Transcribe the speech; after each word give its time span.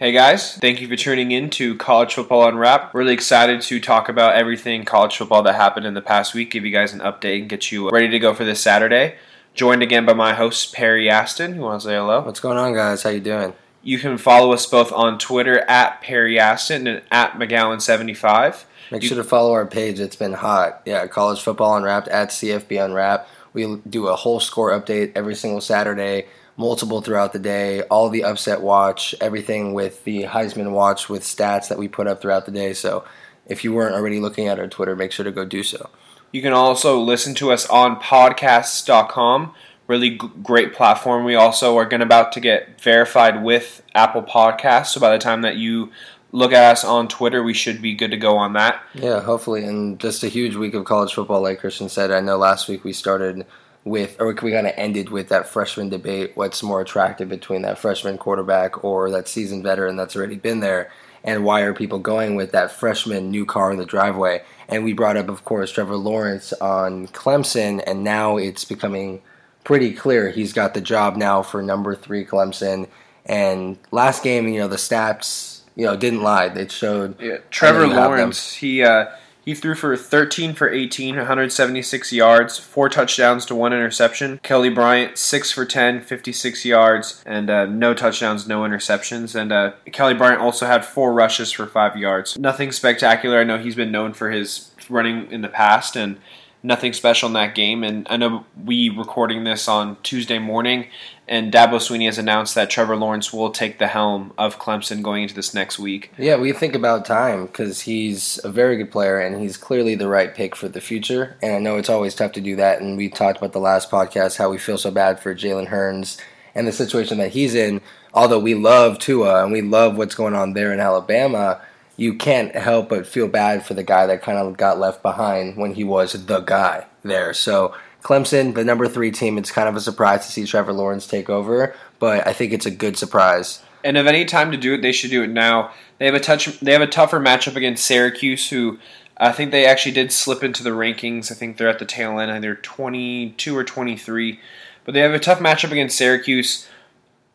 Hey 0.00 0.12
guys, 0.12 0.56
thank 0.56 0.80
you 0.80 0.88
for 0.88 0.96
tuning 0.96 1.30
in 1.30 1.50
to 1.50 1.76
College 1.76 2.14
Football 2.14 2.48
Unwrapped. 2.48 2.94
Really 2.94 3.12
excited 3.12 3.60
to 3.60 3.78
talk 3.78 4.08
about 4.08 4.34
everything 4.34 4.86
college 4.86 5.14
football 5.14 5.42
that 5.42 5.56
happened 5.56 5.84
in 5.84 5.92
the 5.92 6.00
past 6.00 6.32
week, 6.32 6.50
give 6.50 6.64
you 6.64 6.70
guys 6.70 6.94
an 6.94 7.00
update, 7.00 7.40
and 7.40 7.50
get 7.50 7.70
you 7.70 7.90
ready 7.90 8.08
to 8.08 8.18
go 8.18 8.32
for 8.32 8.46
this 8.46 8.62
Saturday. 8.62 9.16
Joined 9.52 9.82
again 9.82 10.06
by 10.06 10.14
my 10.14 10.32
host 10.32 10.72
Perry 10.72 11.10
Aston. 11.10 11.54
You 11.54 11.60
want 11.60 11.82
to 11.82 11.88
say 11.88 11.96
hello? 11.96 12.22
What's 12.22 12.40
going 12.40 12.56
on, 12.56 12.72
guys? 12.72 13.02
How 13.02 13.10
you 13.10 13.20
doing? 13.20 13.52
You 13.82 13.98
can 13.98 14.16
follow 14.16 14.54
us 14.54 14.64
both 14.64 14.90
on 14.90 15.18
Twitter 15.18 15.58
at 15.68 16.00
Perry 16.00 16.38
Aston 16.38 16.86
and 16.86 17.02
at 17.10 17.34
McGowan75. 17.34 18.64
Make 18.90 19.02
You- 19.02 19.08
sure 19.08 19.18
to 19.18 19.24
follow 19.24 19.52
our 19.52 19.66
page. 19.66 20.00
It's 20.00 20.16
been 20.16 20.32
hot. 20.32 20.80
Yeah, 20.86 21.06
College 21.08 21.42
Football 21.42 21.76
Unwrapped 21.76 22.08
at 22.08 22.32
CFB 22.32 22.78
Unwrapped. 22.82 23.28
We 23.52 23.76
do 23.86 24.08
a 24.08 24.16
whole 24.16 24.40
score 24.40 24.70
update 24.70 25.12
every 25.14 25.34
single 25.34 25.60
Saturday, 25.60 26.24
multiple 26.60 27.00
throughout 27.00 27.32
the 27.32 27.38
day, 27.38 27.80
all 27.84 28.10
the 28.10 28.22
upset 28.22 28.60
watch, 28.60 29.14
everything 29.18 29.72
with 29.72 30.04
the 30.04 30.24
Heisman 30.24 30.72
watch 30.72 31.08
with 31.08 31.22
stats 31.22 31.68
that 31.68 31.78
we 31.78 31.88
put 31.88 32.06
up 32.06 32.20
throughout 32.20 32.44
the 32.44 32.52
day. 32.52 32.74
So 32.74 33.02
if 33.46 33.64
you 33.64 33.72
weren't 33.72 33.94
already 33.94 34.20
looking 34.20 34.46
at 34.46 34.58
our 34.60 34.68
Twitter, 34.68 34.94
make 34.94 35.10
sure 35.10 35.24
to 35.24 35.32
go 35.32 35.46
do 35.46 35.62
so. 35.62 35.88
You 36.32 36.42
can 36.42 36.52
also 36.52 37.00
listen 37.00 37.34
to 37.36 37.50
us 37.50 37.66
on 37.66 37.98
podcasts.com. 37.98 39.54
Really 39.86 40.18
g- 40.18 40.30
great 40.42 40.74
platform. 40.74 41.24
We 41.24 41.34
also 41.34 41.78
are 41.78 41.86
going 41.86 42.02
about 42.02 42.30
to 42.32 42.40
get 42.40 42.78
verified 42.78 43.42
with 43.42 43.82
Apple 43.94 44.22
Podcasts. 44.22 44.88
So 44.88 45.00
by 45.00 45.10
the 45.10 45.18
time 45.18 45.40
that 45.40 45.56
you 45.56 45.90
look 46.30 46.52
at 46.52 46.70
us 46.70 46.84
on 46.84 47.08
Twitter, 47.08 47.42
we 47.42 47.54
should 47.54 47.80
be 47.80 47.94
good 47.94 48.10
to 48.10 48.18
go 48.18 48.36
on 48.36 48.52
that. 48.52 48.84
Yeah, 48.92 49.20
hopefully. 49.20 49.64
And 49.64 49.98
just 49.98 50.22
a 50.22 50.28
huge 50.28 50.56
week 50.56 50.74
of 50.74 50.84
college 50.84 51.14
football, 51.14 51.40
like 51.40 51.58
Christian 51.58 51.88
said. 51.88 52.10
I 52.10 52.20
know 52.20 52.36
last 52.36 52.68
week 52.68 52.84
we 52.84 52.92
started 52.92 53.46
with, 53.90 54.16
or 54.20 54.28
we 54.28 54.52
kind 54.52 54.66
of 54.66 54.72
ended 54.76 55.10
with 55.10 55.28
that 55.28 55.48
freshman 55.48 55.88
debate. 55.88 56.32
What's 56.36 56.62
more 56.62 56.80
attractive 56.80 57.28
between 57.28 57.62
that 57.62 57.78
freshman 57.78 58.16
quarterback 58.16 58.84
or 58.84 59.10
that 59.10 59.28
seasoned 59.28 59.64
veteran 59.64 59.96
that's 59.96 60.16
already 60.16 60.36
been 60.36 60.60
there? 60.60 60.90
And 61.22 61.44
why 61.44 61.62
are 61.62 61.74
people 61.74 61.98
going 61.98 62.36
with 62.36 62.52
that 62.52 62.70
freshman 62.70 63.30
new 63.30 63.44
car 63.44 63.70
in 63.70 63.78
the 63.78 63.84
driveway? 63.84 64.42
And 64.68 64.84
we 64.84 64.94
brought 64.94 65.16
up, 65.16 65.28
of 65.28 65.44
course, 65.44 65.70
Trevor 65.72 65.96
Lawrence 65.96 66.52
on 66.54 67.08
Clemson, 67.08 67.82
and 67.86 68.02
now 68.04 68.36
it's 68.38 68.64
becoming 68.64 69.20
pretty 69.64 69.92
clear 69.92 70.30
he's 70.30 70.52
got 70.52 70.72
the 70.72 70.80
job 70.80 71.16
now 71.16 71.42
for 71.42 71.60
number 71.60 71.94
three 71.94 72.24
Clemson. 72.24 72.88
And 73.26 73.76
last 73.90 74.22
game, 74.22 74.48
you 74.48 74.60
know, 74.60 74.68
the 74.68 74.76
stats, 74.76 75.60
you 75.74 75.84
know, 75.84 75.96
didn't 75.96 76.22
lie. 76.22 76.46
It 76.46 76.72
showed 76.72 77.20
Yeah, 77.20 77.38
Trevor 77.50 77.80
I 77.80 77.82
know 77.82 77.88
you 77.88 77.94
have 77.94 78.10
them. 78.10 78.18
Lawrence, 78.18 78.54
he 78.54 78.82
uh, 78.82 79.06
he 79.50 79.54
threw 79.56 79.74
for 79.74 79.96
13 79.96 80.54
for 80.54 80.70
18, 80.70 81.16
176 81.16 82.12
yards, 82.12 82.56
four 82.56 82.88
touchdowns 82.88 83.44
to 83.46 83.54
one 83.56 83.72
interception. 83.72 84.38
Kelly 84.44 84.70
Bryant, 84.70 85.18
6 85.18 85.50
for 85.50 85.64
10, 85.64 86.02
56 86.02 86.64
yards, 86.64 87.20
and 87.26 87.50
uh, 87.50 87.66
no 87.66 87.92
touchdowns, 87.92 88.46
no 88.46 88.60
interceptions. 88.60 89.34
And 89.34 89.50
uh, 89.50 89.72
Kelly 89.90 90.14
Bryant 90.14 90.40
also 90.40 90.66
had 90.66 90.84
four 90.84 91.12
rushes 91.12 91.50
for 91.50 91.66
5 91.66 91.96
yards. 91.96 92.38
Nothing 92.38 92.70
spectacular. 92.70 93.40
I 93.40 93.44
know 93.44 93.58
he's 93.58 93.74
been 93.74 93.90
known 93.90 94.12
for 94.12 94.30
his 94.30 94.70
running 94.88 95.28
in 95.32 95.40
the 95.40 95.48
past, 95.48 95.96
and 95.96 96.20
nothing 96.62 96.92
special 96.92 97.26
in 97.26 97.32
that 97.32 97.56
game. 97.56 97.82
And 97.82 98.06
I 98.08 98.18
know 98.18 98.44
we 98.64 98.88
recording 98.88 99.42
this 99.42 99.66
on 99.66 99.96
Tuesday 100.04 100.38
morning, 100.38 100.86
and 101.30 101.52
Dabo 101.52 101.76
Swinney 101.76 102.06
has 102.06 102.18
announced 102.18 102.56
that 102.56 102.70
Trevor 102.70 102.96
Lawrence 102.96 103.32
will 103.32 103.52
take 103.52 103.78
the 103.78 103.86
helm 103.86 104.32
of 104.36 104.58
Clemson 104.58 105.00
going 105.00 105.22
into 105.22 105.34
this 105.34 105.54
next 105.54 105.78
week. 105.78 106.10
Yeah, 106.18 106.36
we 106.36 106.52
think 106.52 106.74
about 106.74 107.04
time 107.04 107.46
because 107.46 107.82
he's 107.82 108.40
a 108.42 108.50
very 108.50 108.76
good 108.76 108.90
player 108.90 109.20
and 109.20 109.40
he's 109.40 109.56
clearly 109.56 109.94
the 109.94 110.08
right 110.08 110.34
pick 110.34 110.56
for 110.56 110.68
the 110.68 110.80
future. 110.80 111.36
And 111.40 111.54
I 111.54 111.58
know 111.60 111.76
it's 111.76 111.88
always 111.88 112.16
tough 112.16 112.32
to 112.32 112.40
do 112.40 112.56
that. 112.56 112.82
And 112.82 112.96
we 112.96 113.08
talked 113.08 113.38
about 113.38 113.52
the 113.52 113.60
last 113.60 113.92
podcast 113.92 114.38
how 114.38 114.50
we 114.50 114.58
feel 114.58 114.76
so 114.76 114.90
bad 114.90 115.20
for 115.20 115.32
Jalen 115.32 115.68
Hurts 115.68 116.18
and 116.52 116.66
the 116.66 116.72
situation 116.72 117.18
that 117.18 117.30
he's 117.30 117.54
in. 117.54 117.80
Although 118.12 118.40
we 118.40 118.56
love 118.56 118.98
Tua 118.98 119.44
and 119.44 119.52
we 119.52 119.62
love 119.62 119.96
what's 119.96 120.16
going 120.16 120.34
on 120.34 120.54
there 120.54 120.72
in 120.72 120.80
Alabama, 120.80 121.62
you 121.96 122.14
can't 122.14 122.56
help 122.56 122.88
but 122.88 123.06
feel 123.06 123.28
bad 123.28 123.64
for 123.64 123.74
the 123.74 123.84
guy 123.84 124.06
that 124.06 124.22
kind 124.22 124.38
of 124.38 124.56
got 124.56 124.80
left 124.80 125.00
behind 125.00 125.56
when 125.56 125.74
he 125.74 125.84
was 125.84 126.26
the 126.26 126.40
guy 126.40 126.86
there. 127.04 127.32
So 127.32 127.72
Clemson, 128.02 128.54
the 128.54 128.64
number 128.64 128.88
three 128.88 129.10
team, 129.10 129.36
it's 129.38 129.50
kind 129.50 129.68
of 129.68 129.76
a 129.76 129.80
surprise 129.80 130.26
to 130.26 130.32
see 130.32 130.44
Trevor 130.44 130.72
Lawrence 130.72 131.06
take 131.06 131.28
over, 131.28 131.74
but 131.98 132.26
I 132.26 132.32
think 132.32 132.52
it's 132.52 132.66
a 132.66 132.70
good 132.70 132.96
surprise. 132.96 133.62
And 133.84 133.96
if 133.96 134.06
any 134.06 134.24
time 134.24 134.50
to 134.52 134.56
do 134.56 134.74
it, 134.74 134.82
they 134.82 134.92
should 134.92 135.10
do 135.10 135.22
it 135.22 135.30
now. 135.30 135.72
They 135.98 136.06
have 136.06 136.14
a 136.14 136.20
touch. 136.20 136.60
They 136.60 136.72
have 136.72 136.82
a 136.82 136.86
tougher 136.86 137.20
matchup 137.20 137.56
against 137.56 137.84
Syracuse, 137.84 138.50
who 138.50 138.78
I 139.16 139.32
think 139.32 139.50
they 139.50 139.66
actually 139.66 139.92
did 139.92 140.12
slip 140.12 140.42
into 140.42 140.62
the 140.62 140.70
rankings. 140.70 141.30
I 141.30 141.34
think 141.34 141.56
they're 141.56 141.68
at 141.68 141.78
the 141.78 141.86
tail 141.86 142.18
end. 142.18 142.30
Either 142.30 142.54
twenty 142.54 143.30
two 143.30 143.56
or 143.56 143.64
twenty 143.64 143.96
three, 143.96 144.40
but 144.84 144.92
they 144.92 145.00
have 145.00 145.14
a 145.14 145.18
tough 145.18 145.38
matchup 145.38 145.72
against 145.72 145.96
Syracuse. 145.96 146.66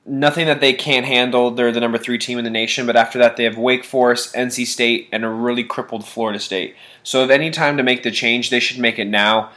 Nothing 0.07 0.45
that 0.45 0.61
they 0.61 0.73
can't 0.73 1.07
handle. 1.07 1.49
They're 1.49 1.71
the 1.71 1.79
number 1.79 1.97
three 1.97 2.19
team 2.19 2.37
in 2.37 2.43
the 2.43 2.51
nation. 2.51 2.85
But 2.85 2.95
after 2.95 3.17
that, 3.17 3.37
they 3.37 3.43
have 3.43 3.57
Wake 3.57 3.83
Forest, 3.83 4.35
NC 4.35 4.67
State, 4.67 5.09
and 5.11 5.25
a 5.25 5.29
really 5.29 5.63
crippled 5.63 6.05
Florida 6.05 6.39
State. 6.39 6.75
So 7.01 7.23
if 7.23 7.31
any 7.31 7.49
time 7.49 7.75
to 7.77 7.83
make 7.83 8.03
the 8.03 8.11
change, 8.11 8.51
they 8.51 8.59
should 8.59 8.77
make 8.77 8.99
it 8.99 9.07
now. 9.07 9.49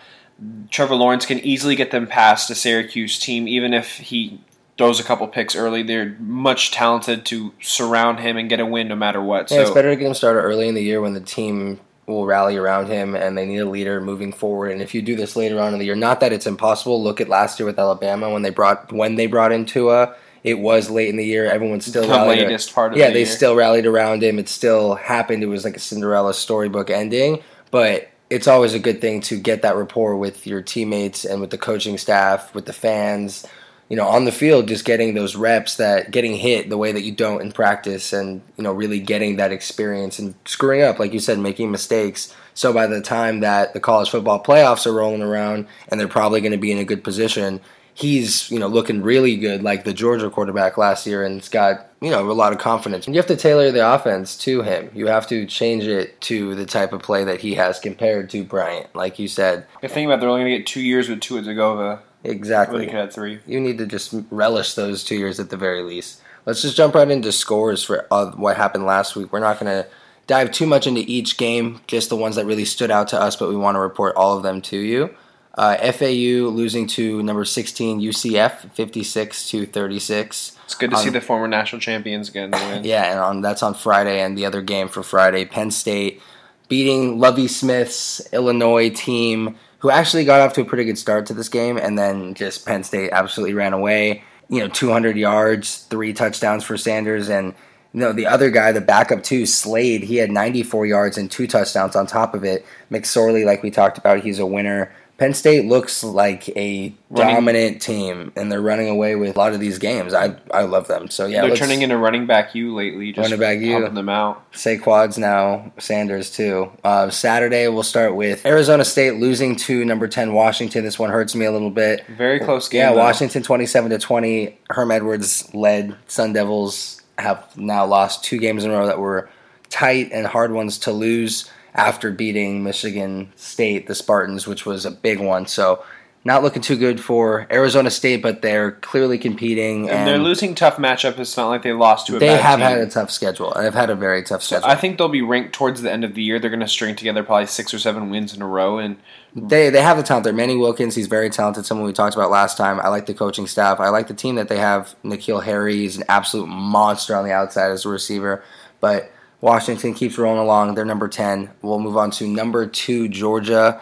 Trevor 0.71 0.95
Lawrence 0.95 1.27
can 1.27 1.39
easily 1.41 1.75
get 1.75 1.91
them 1.91 2.07
past 2.07 2.51
a 2.51 2.55
Syracuse 2.55 3.19
team, 3.19 3.49
even 3.49 3.75
if 3.75 3.97
he 3.99 4.41
throws 4.77 5.01
a 5.01 5.05
couple 5.05 5.27
picks 5.27 5.57
early. 5.57 5.83
They're 5.83 6.17
much 6.21 6.71
talented 6.71 7.27
to 7.27 7.53
surround 7.61 8.21
him 8.21 8.37
and 8.37 8.49
get 8.49 8.61
a 8.61 8.67
win 8.67 8.89
no 8.89 8.97
matter 8.97 9.21
what. 9.21 9.51
Yeah, 9.51 9.63
it's 9.63 9.71
better 9.71 9.91
to 9.91 9.97
get 9.97 10.07
him 10.07 10.15
started 10.15 10.41
early 10.41 10.69
in 10.69 10.75
the 10.75 10.83
year 10.83 11.01
when 11.01 11.15
the 11.15 11.21
team 11.21 11.81
will 12.07 12.25
rally 12.25 12.57
around 12.57 12.87
him 12.87 13.15
and 13.15 13.37
they 13.37 13.45
need 13.45 13.59
a 13.59 13.69
leader 13.69 14.01
moving 14.01 14.33
forward. 14.33 14.71
And 14.71 14.81
if 14.81 14.95
you 14.95 15.03
do 15.03 15.15
this 15.15 15.37
later 15.37 15.61
on 15.61 15.73
in 15.73 15.79
the 15.79 15.85
year, 15.85 15.95
not 15.95 16.21
that 16.21 16.33
it's 16.33 16.47
impossible. 16.47 17.03
Look 17.03 17.21
at 17.21 17.29
last 17.29 17.59
year 17.59 17.67
with 17.67 17.79
Alabama 17.79 18.31
when 18.31 18.43
they 18.43 18.51
brought 18.51 18.93
when 18.93 19.17
they 19.17 19.27
brought 19.27 19.53
in 19.53 19.67
Tua. 19.67 20.15
It 20.45 20.61
was 20.61 20.89
late 20.89 21.09
in 21.09 21.17
the 21.17 21.25
year. 21.25 21.47
Everyone 21.47 21.81
still 21.81 22.03
the 22.03 22.09
rallied. 22.09 22.39
latest 22.39 22.73
part 22.73 22.93
of 22.93 22.99
yeah, 22.99 23.09
the 23.09 23.15
they 23.15 23.19
year. 23.21 23.27
still 23.27 23.57
rallied 23.57 23.87
around 23.87 24.23
him. 24.23 24.39
It 24.39 24.49
still 24.49 24.95
happened. 24.95 25.43
It 25.43 25.47
was 25.47 25.65
like 25.65 25.77
a 25.77 25.81
Cinderella 25.81 26.33
storybook 26.33 26.91
ending, 26.91 27.43
but 27.73 28.09
it's 28.31 28.49
always 28.49 28.75
a 28.75 28.79
good 28.79 29.01
thing 29.01 29.21
to 29.23 29.39
get 29.39 29.63
that 29.63 29.77
rapport 29.77 30.17
with 30.17 30.47
your 30.47 30.63
teammates 30.63 31.25
and 31.25 31.41
with 31.41 31.51
the 31.51 31.59
coaching 31.59 31.99
staff, 31.99 32.55
with 32.55 32.67
the 32.67 32.73
fans. 32.73 33.47
You 33.89 33.97
know, 33.97 34.07
on 34.07 34.27
the 34.27 34.33
field, 34.33 34.69
just 34.69 34.85
getting 34.85 35.15
those 35.15 35.35
reps, 35.35 35.77
that 35.77 36.11
getting 36.11 36.35
hit 36.35 36.69
the 36.69 36.77
way 36.77 36.93
that 36.93 37.05
you 37.05 37.13
don't 37.13 37.41
in 37.41 37.53
practice, 37.53 38.13
and 38.13 38.43
you 38.59 38.65
know, 38.65 38.73
really 38.73 39.01
getting 39.01 39.37
that 39.37 39.51
experience 39.51 40.19
and 40.19 40.35
screwing 40.45 40.83
up, 40.83 40.99
like 40.99 41.15
you 41.15 41.21
said, 41.21 41.39
making 41.39 41.71
mistakes. 41.71 42.35
So 42.53 42.73
by 42.75 42.87
the 42.87 43.01
time 43.01 43.41
that 43.41 43.73
the 43.73 43.81
college 43.81 44.11
football 44.11 44.43
playoffs 44.43 44.85
are 44.85 44.93
rolling 44.93 45.23
around, 45.23 45.69
and 45.89 45.99
they're 45.99 46.07
probably 46.07 46.43
going 46.43 46.53
to 46.53 46.59
be 46.59 46.71
in 46.71 46.77
a 46.77 46.85
good 46.85 47.03
position, 47.03 47.61
he's 47.99 48.49
you 48.49 48.61
know 48.61 48.69
looking 48.69 49.03
really 49.03 49.37
good 49.37 49.63
like 49.63 49.83
the 49.83 49.93
Georgia 49.93 50.31
quarterback 50.31 50.79
last 50.79 51.05
year 51.05 51.25
and 51.25 51.39
it's 51.39 51.49
got 51.49 51.89
you 52.01 52.11
know 52.11 52.31
a 52.31 52.33
lot 52.33 52.53
of 52.53 52.59
confidence. 52.59 53.07
And 53.07 53.15
you 53.15 53.19
have 53.19 53.27
to 53.27 53.37
tailor 53.37 53.73
the 53.73 53.95
offense 53.95 54.37
to 54.39 54.63
him. 54.63 54.91
You 54.95 55.09
have 55.09 55.27
to 55.29 55.47
change 55.47 55.85
it 55.85 56.21
to 56.23 56.55
the 56.55 56.65
type 56.65 56.93
of 56.93 57.03
play 57.03 57.25
that 57.25 57.41
he 57.41 57.55
has 57.55 57.81
compared 57.81 58.31
to 58.31 58.45
Bryant, 58.45 58.95
like 58.95 59.19
you 59.19 59.27
said. 59.27 59.67
the 59.83 59.89
thing 59.89 60.07
about 60.07 60.21
they're 60.21 60.29
only 60.29 60.43
going 60.43 60.53
to 60.53 60.59
get 60.59 60.67
two 60.67 60.81
years 60.81 61.09
with 61.09 61.21
Tua. 61.21 61.43
When 61.43 62.33
Exactly. 62.33 62.87
could 62.87 62.95
have 62.95 63.13
three. 63.13 63.41
You 63.47 63.61
need 63.61 63.79
to 63.79 63.87
just 63.87 64.15
relish 64.31 64.75
those 64.75 65.05
two 65.05 65.17
years 65.17 65.41
at 65.41 65.51
the 65.51 65.57
very 65.57 65.83
least. 65.83 66.21
Let's 66.47 66.63
just 66.63 66.77
jump 66.77 66.95
right 66.95 67.11
into 67.11 67.31
scores 67.33 67.85
for 67.85 68.07
uh, 68.11 68.33
what 68.33 68.57
happened 68.57 68.87
last 68.87 69.17
week. 69.17 69.33
We're 69.33 69.41
not 69.41 69.61
going 69.61 69.83
to 69.83 69.89
dive 70.27 70.51
too 70.51 70.67
much 70.67 70.87
into 70.87 71.03
each 71.07 71.37
game, 71.37 71.81
just 71.87 72.09
the 72.09 72.17
ones 72.17 72.37
that 72.37 72.47
really 72.47 72.65
stood 72.65 72.91
out 72.91 73.09
to 73.09 73.21
us, 73.21 73.37
but 73.37 73.49
we 73.49 73.57
want 73.57 73.75
to 73.77 73.81
report 73.81 74.15
all 74.17 74.37
of 74.37 74.43
them 74.43 74.61
to 74.63 74.77
you. 74.77 75.15
Uh, 75.55 75.93
FAU 75.93 76.49
losing 76.49 76.87
to 76.87 77.23
number 77.23 77.45
16 77.45 78.01
UCF 78.01 78.71
56 78.73 79.51
to 79.51 79.67
36. 79.67 80.57
It's 80.65 80.75
good 80.75 80.91
to 80.91 80.97
see 80.99 81.11
the 81.11 81.21
former 81.21 81.49
national 81.49 81.81
champions 81.81 82.29
again 82.29 82.51
win. 82.51 82.85
Yeah, 82.85 83.11
and 83.11 83.19
on, 83.19 83.41
that's 83.41 83.63
on 83.63 83.75
Friday, 83.75 84.21
and 84.21 84.37
the 84.37 84.47
other 84.47 84.63
game 84.63 84.89
for 84.89 85.03
Friday, 85.03 85.45
Penn 85.45 85.71
State 85.71 86.21
beating 86.69 87.19
Lovie 87.19 87.49
Smith's 87.49 88.33
Illinois 88.33 88.91
team, 88.91 89.57
who 89.79 89.91
actually 89.91 90.25
got 90.25 90.41
off 90.41 90.53
to 90.55 90.61
a 90.61 90.65
pretty 90.65 90.85
good 90.85 90.99
start 90.99 91.27
to 91.27 91.35
this 91.35 91.49
game, 91.49 91.77
and 91.77 91.99
then 91.99 92.35
just 92.35 92.67
Penn 92.67 92.85
State 92.85 93.11
absolutely 93.13 93.55
ran 93.55 93.73
away. 93.73 94.23
You 94.49 94.61
know, 94.61 94.69
200 94.69 95.17
yards, 95.17 95.85
three 95.85 96.13
touchdowns 96.13 96.65
for 96.65 96.77
Sanders, 96.77 97.29
and 97.29 97.55
you 97.93 98.01
know 98.01 98.13
the 98.13 98.27
other 98.27 98.51
guy, 98.51 98.73
the 98.73 98.81
backup 98.81 99.23
too, 99.23 99.47
Slade. 99.47 100.03
He 100.03 100.17
had 100.17 100.31
94 100.31 100.87
yards 100.87 101.19
and 101.19 101.31
two 101.31 101.47
touchdowns 101.47 101.97
on 101.97 102.07
top 102.07 102.35
of 102.35 102.45
it. 102.45 102.65
McSorley, 102.91 103.45
like 103.45 103.63
we 103.63 103.71
talked 103.71 103.99
about, 103.99 104.21
he's 104.21 104.39
a 104.39 104.47
winner. 104.47 104.93
Penn 105.19 105.35
State 105.35 105.65
looks 105.65 106.05
like 106.05 106.49
a 106.57 106.95
Running- 107.11 107.35
dominant 107.35 107.83
team, 107.83 108.31
and 108.37 108.53
they're 108.53 108.61
running 108.63 108.89
away 108.89 109.17
with 109.17 109.35
a 109.35 109.39
lot 109.39 109.53
of 109.53 109.59
these 109.59 109.79
games. 109.79 110.15
I 110.15 110.37
I 110.53 110.63
love 110.63 110.87
them. 110.87 111.11
So 111.11 111.27
yeah, 111.27 111.43
they're 111.45 111.57
turning 111.57 111.83
into 111.83 111.97
running 111.99 112.27
back 112.27 112.55
you 112.55 112.73
lately. 112.73 113.11
Just 113.13 113.25
Running 113.27 113.41
back 113.41 113.59
you. 113.59 113.89
them 113.89 114.09
out. 114.09 114.51
Saquon's 114.53 115.19
now 115.19 115.73
Sanders 115.79 116.31
too. 116.31 116.71
Uh, 116.85 117.11
Saturday 117.11 117.67
we'll 117.67 117.83
start 117.83 118.15
with 118.15 118.47
Arizona 118.47 118.85
State 118.85 119.17
losing 119.17 119.57
to 119.57 119.85
number 119.85 120.07
ten 120.07 120.33
Washington. 120.35 120.85
This 120.85 121.01
one 121.01 121.11
hurts 121.11 121.35
me 121.35 121.47
a 121.47 121.51
little 121.53 121.71
bit. 121.71 122.07
Very 122.07 122.39
close 122.39 122.69
game. 122.69 122.79
Yeah, 122.83 122.93
though. 122.93 122.99
Washington 122.99 123.43
twenty 123.43 123.67
seven 123.67 123.91
to 123.91 123.99
twenty. 123.99 124.57
Herm 124.71 124.93
Edwards 124.93 125.53
led 125.53 125.97
Sun 126.07 126.33
Devils 126.35 127.03
have 127.19 127.45
now 127.57 127.85
lost 127.85 128.23
two 128.23 128.39
games 128.39 128.65
in 128.65 128.71
a 128.71 128.75
row 128.79 128.87
that 128.87 129.01
were 129.01 129.29
tight 129.69 130.11
and 130.13 130.27
hard 130.29 130.53
ones 130.53 130.79
to 130.79 130.93
lose 130.93 131.51
after 131.75 132.11
beating 132.11 132.63
Michigan 132.65 133.33
State, 133.37 133.87
the 133.87 133.95
Spartans, 133.95 134.47
which 134.47 134.67
was 134.67 134.85
a 134.85 134.91
big 134.91 135.21
one. 135.21 135.47
So 135.47 135.85
not 136.25 136.43
looking 136.43 136.61
too 136.61 136.77
good 136.77 137.01
for 137.01 137.47
Arizona 137.51 137.91
State, 137.91 138.23
but 138.23 138.43
they're 138.43 138.73
clearly 138.73 139.19
competing. 139.19 139.89
And, 139.89 140.07
they're 140.07 140.19
losing 140.19 140.55
tough 140.55 140.77
matchups. 140.77 141.19
It's 141.19 141.37
not 141.37 141.49
like 141.49 141.63
they 141.63 141.73
lost 141.73 142.09
to 142.09 142.17
a 142.17 142.19
They 142.19 142.37
have 142.37 142.59
team. 142.59 142.69
had 142.69 142.79
a 142.79 142.89
tough 142.91 143.11
schedule. 143.11 143.53
They've 143.57 143.73
had 143.73 143.89
a 143.89 143.95
very 143.95 144.23
tough 144.25 144.43
schedule. 144.43 144.67
I 144.69 144.75
think 144.75 144.99
they'll 144.99 145.09
be 145.09 145.23
ranked 145.23 145.55
towards 145.55 145.81
the 145.81 145.91
end 145.91 146.05
of 146.05 146.15
the 146.15 146.23
year. 146.23 146.39
They're 146.39 146.51
going 146.51 146.61
to 146.61 146.69
string 146.69 146.97
together 146.97 147.23
probably 147.23 147.47
six 147.47 147.73
or 147.73 147.79
seven 147.79 148.11
wins 148.11 148.35
in 148.35 148.43
a 148.43 148.47
row, 148.47 148.79
and 148.79 148.97
They 149.35 149.71
they 149.71 149.81
have 149.81 149.97
the 149.97 150.03
talent 150.03 150.25
there. 150.25 150.33
Manny 150.33 150.57
Wilkins, 150.57 150.97
he's 150.97 151.07
very 151.07 151.31
talented. 151.31 151.65
Someone 151.65 151.87
we 151.87 151.93
talked 151.93 152.17
about 152.17 152.31
last 152.31 152.57
time. 152.59 152.81
I 152.81 152.89
like 152.89 153.07
the 153.07 153.15
coaching 153.15 153.47
staff. 153.47 153.79
I 153.79 153.89
like 153.91 154.09
the 154.09 154.15
team 154.15 154.35
that 154.35 154.49
they 154.49 154.59
have. 154.59 154.97
N'Keal 155.05 155.45
Harry 155.45 155.85
is 155.87 155.97
an 155.97 156.05
absolute 156.09 156.47
monster 156.49 157.15
on 157.15 157.25
the 157.25 157.33
outside 157.33 157.71
as 157.71 157.87
a 157.87 157.89
receiver. 157.89 158.43
But 158.81 159.11
Washington 159.41 159.95
keeps 159.95 160.19
rolling 160.19 160.41
along. 160.41 160.75
They're 160.75 160.85
number 160.85 161.09
ten. 161.09 161.51
We'll 161.63 161.79
move 161.79 161.97
on 161.97 162.11
to 162.13 162.27
number 162.27 162.67
two, 162.67 163.09
Georgia, 163.09 163.81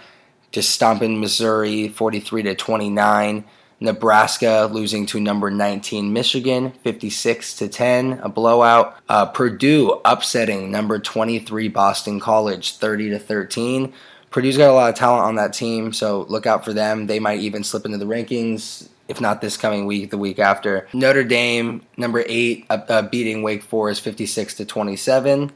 just 0.52 0.70
stomping 0.70 1.20
Missouri, 1.20 1.88
forty 1.88 2.20
three 2.20 2.42
to 2.42 2.54
twenty 2.54 2.90
nine. 2.90 3.44
Nebraska 3.78 4.70
losing 4.72 5.04
to 5.04 5.20
number 5.20 5.50
19 5.50 6.10
Michigan 6.10 6.72
56 6.82 7.56
to 7.58 7.68
10 7.68 8.20
a 8.22 8.28
blowout 8.30 8.96
uh, 9.10 9.26
Purdue 9.26 10.00
upsetting 10.02 10.70
number 10.70 10.98
23 10.98 11.68
Boston 11.68 12.18
College 12.18 12.78
30 12.78 13.10
to 13.10 13.18
13 13.18 13.92
Purdue's 14.36 14.58
got 14.58 14.70
a 14.70 14.74
lot 14.74 14.90
of 14.90 14.94
talent 14.96 15.24
on 15.24 15.36
that 15.36 15.54
team, 15.54 15.94
so 15.94 16.26
look 16.28 16.46
out 16.46 16.62
for 16.62 16.74
them. 16.74 17.06
They 17.06 17.18
might 17.18 17.40
even 17.40 17.64
slip 17.64 17.86
into 17.86 17.96
the 17.96 18.04
rankings, 18.04 18.86
if 19.08 19.20
not 19.20 19.40
this 19.40 19.56
coming 19.56 19.86
week, 19.86 20.10
the 20.10 20.18
week 20.18 20.38
after. 20.38 20.88
Notre 20.92 21.24
Dame, 21.24 21.82
number 21.96 22.24
eight, 22.26 22.66
uh, 22.70 22.80
uh, 22.88 23.02
beating 23.02 23.42
Wake 23.42 23.62
Forest, 23.62 24.02
fifty-six 24.02 24.54
to 24.54 24.64
twenty-seven. 24.64 25.52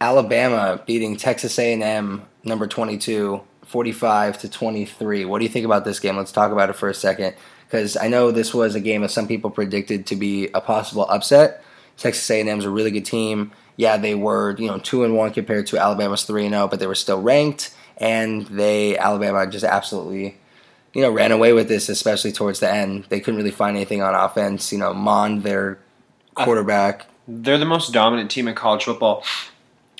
Alabama 0.00 0.82
beating 0.86 1.16
Texas 1.16 1.58
A&M, 1.58 2.22
number 2.44 2.66
22, 2.66 3.40
45 3.64 4.38
to 4.40 4.48
23. 4.50 5.24
What 5.24 5.38
do 5.38 5.44
you 5.46 5.48
think 5.48 5.64
about 5.64 5.86
this 5.86 6.00
game? 6.00 6.18
Let's 6.18 6.32
talk 6.32 6.52
about 6.52 6.68
it 6.68 6.74
for 6.74 6.90
a 6.90 6.94
second, 6.94 7.34
because 7.66 7.96
I 7.96 8.08
know 8.08 8.30
this 8.30 8.52
was 8.52 8.74
a 8.74 8.80
game 8.80 9.00
that 9.00 9.10
some 9.10 9.26
people 9.26 9.48
predicted 9.48 10.04
to 10.08 10.16
be 10.16 10.50
a 10.52 10.60
possible 10.60 11.06
upset. 11.08 11.64
Texas 11.96 12.28
A&M 12.30 12.58
is 12.58 12.66
a 12.66 12.70
really 12.70 12.90
good 12.90 13.06
team. 13.06 13.52
Yeah, 13.76 13.96
they 13.96 14.14
were 14.14 14.54
you 14.58 14.68
know 14.68 14.78
two 14.78 15.04
and 15.04 15.16
one 15.16 15.32
compared 15.32 15.66
to 15.68 15.78
Alabama's 15.78 16.24
three 16.24 16.44
and 16.44 16.54
zero, 16.54 16.68
but 16.68 16.78
they 16.78 16.86
were 16.86 16.94
still 16.94 17.20
ranked 17.20 17.74
and 17.98 18.46
they 18.46 18.96
Alabama 18.98 19.46
just 19.46 19.64
absolutely 19.64 20.36
you 20.96 21.02
know 21.02 21.10
ran 21.10 21.30
away 21.30 21.52
with 21.52 21.68
this, 21.68 21.90
especially 21.90 22.32
towards 22.32 22.60
the 22.60 22.72
end. 22.72 23.04
They 23.10 23.20
couldn't 23.20 23.36
really 23.36 23.50
find 23.50 23.76
anything 23.76 24.00
on 24.00 24.14
offense. 24.14 24.72
You 24.72 24.78
know, 24.78 24.94
Mond, 24.94 25.42
their 25.42 25.78
quarterback. 26.34 27.06
they're 27.28 27.58
the 27.58 27.66
most 27.66 27.92
dominant 27.92 28.30
team 28.30 28.48
in 28.48 28.54
college 28.54 28.84
football. 28.84 29.22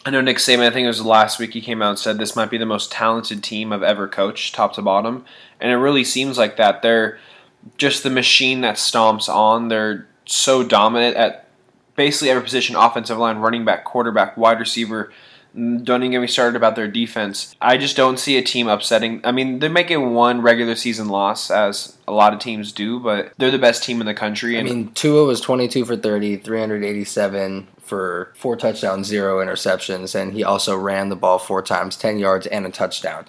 I 0.07 0.11
know 0.11 0.23
Nick 0.23 0.39
Saban. 0.39 0.61
I 0.61 0.71
think 0.71 0.85
it 0.85 0.89
was 0.89 1.05
last 1.05 1.39
week 1.39 1.53
he 1.53 1.61
came 1.61 1.83
out 1.83 1.91
and 1.91 1.99
said 1.99 2.17
this 2.17 2.35
might 2.35 2.49
be 2.49 2.57
the 2.57 2.65
most 2.65 2.91
talented 2.91 3.45
team 3.45 3.75
I've 3.75 3.83
ever 3.83 4.09
coached, 4.09 4.55
top 4.55 4.73
to 4.77 4.83
bottom, 4.83 5.27
and 5.61 5.71
it 5.71 5.77
really 5.77 6.03
seems 6.03 6.39
like 6.39 6.57
that. 6.57 6.81
They're 6.81 7.19
just 7.77 8.03
the 8.03 8.09
machine 8.09 8.63
that 8.63 8.77
stomps 8.77 9.29
on. 9.29 9.69
They're 9.69 10.09
so 10.25 10.65
dominant 10.65 11.15
at 11.19 11.47
basically 11.95 12.31
every 12.31 12.43
position: 12.43 12.75
offensive 12.75 13.19
line, 13.19 13.37
running 13.37 13.67
back, 13.67 13.85
quarterback, 13.85 14.39
wide 14.39 14.61
receiver. 14.61 15.13
Don't 15.57 16.03
even 16.03 16.11
get 16.11 16.21
me 16.21 16.27
started 16.27 16.55
about 16.55 16.77
their 16.77 16.89
defense. 16.89 17.57
I 17.63 17.79
just 17.79 17.97
don't 17.97 18.19
see 18.19 18.37
a 18.37 18.43
team 18.43 18.69
upsetting. 18.69 19.23
I 19.25 19.33
mean, 19.33 19.61
they 19.61 19.69
make 19.69 19.91
it 19.91 19.97
one 19.97 20.43
regular 20.43 20.75
season 20.75 21.09
loss, 21.09 21.51
as 21.51 21.97
a 22.07 22.13
lot 22.13 22.35
of 22.35 22.41
teams 22.41 22.73
do, 22.73 23.01
but 23.01 23.33
they're 23.39 23.51
the 23.51 23.59
best 23.59 23.83
team 23.83 24.01
in 24.01 24.07
the 24.07 24.15
country. 24.15 24.59
I 24.59 24.63
mean, 24.63 24.93
Tua 24.93 25.25
was 25.25 25.41
22 25.41 25.87
for 25.87 25.97
30, 25.97 26.37
387 26.37 27.69
for 27.79 28.33
four 28.37 28.57
touchdowns, 28.57 29.07
zero 29.07 29.45
interceptions, 29.45 30.15
and 30.15 30.33
he 30.33 30.45
also 30.45 30.77
ran 30.77 31.09
the 31.09 31.17
ball 31.17 31.39
four 31.39 31.63
times, 31.63 31.97
10 31.97 32.19
yards, 32.19 32.47
and 32.47 32.67
a 32.67 32.71
touchdown. 32.71 33.25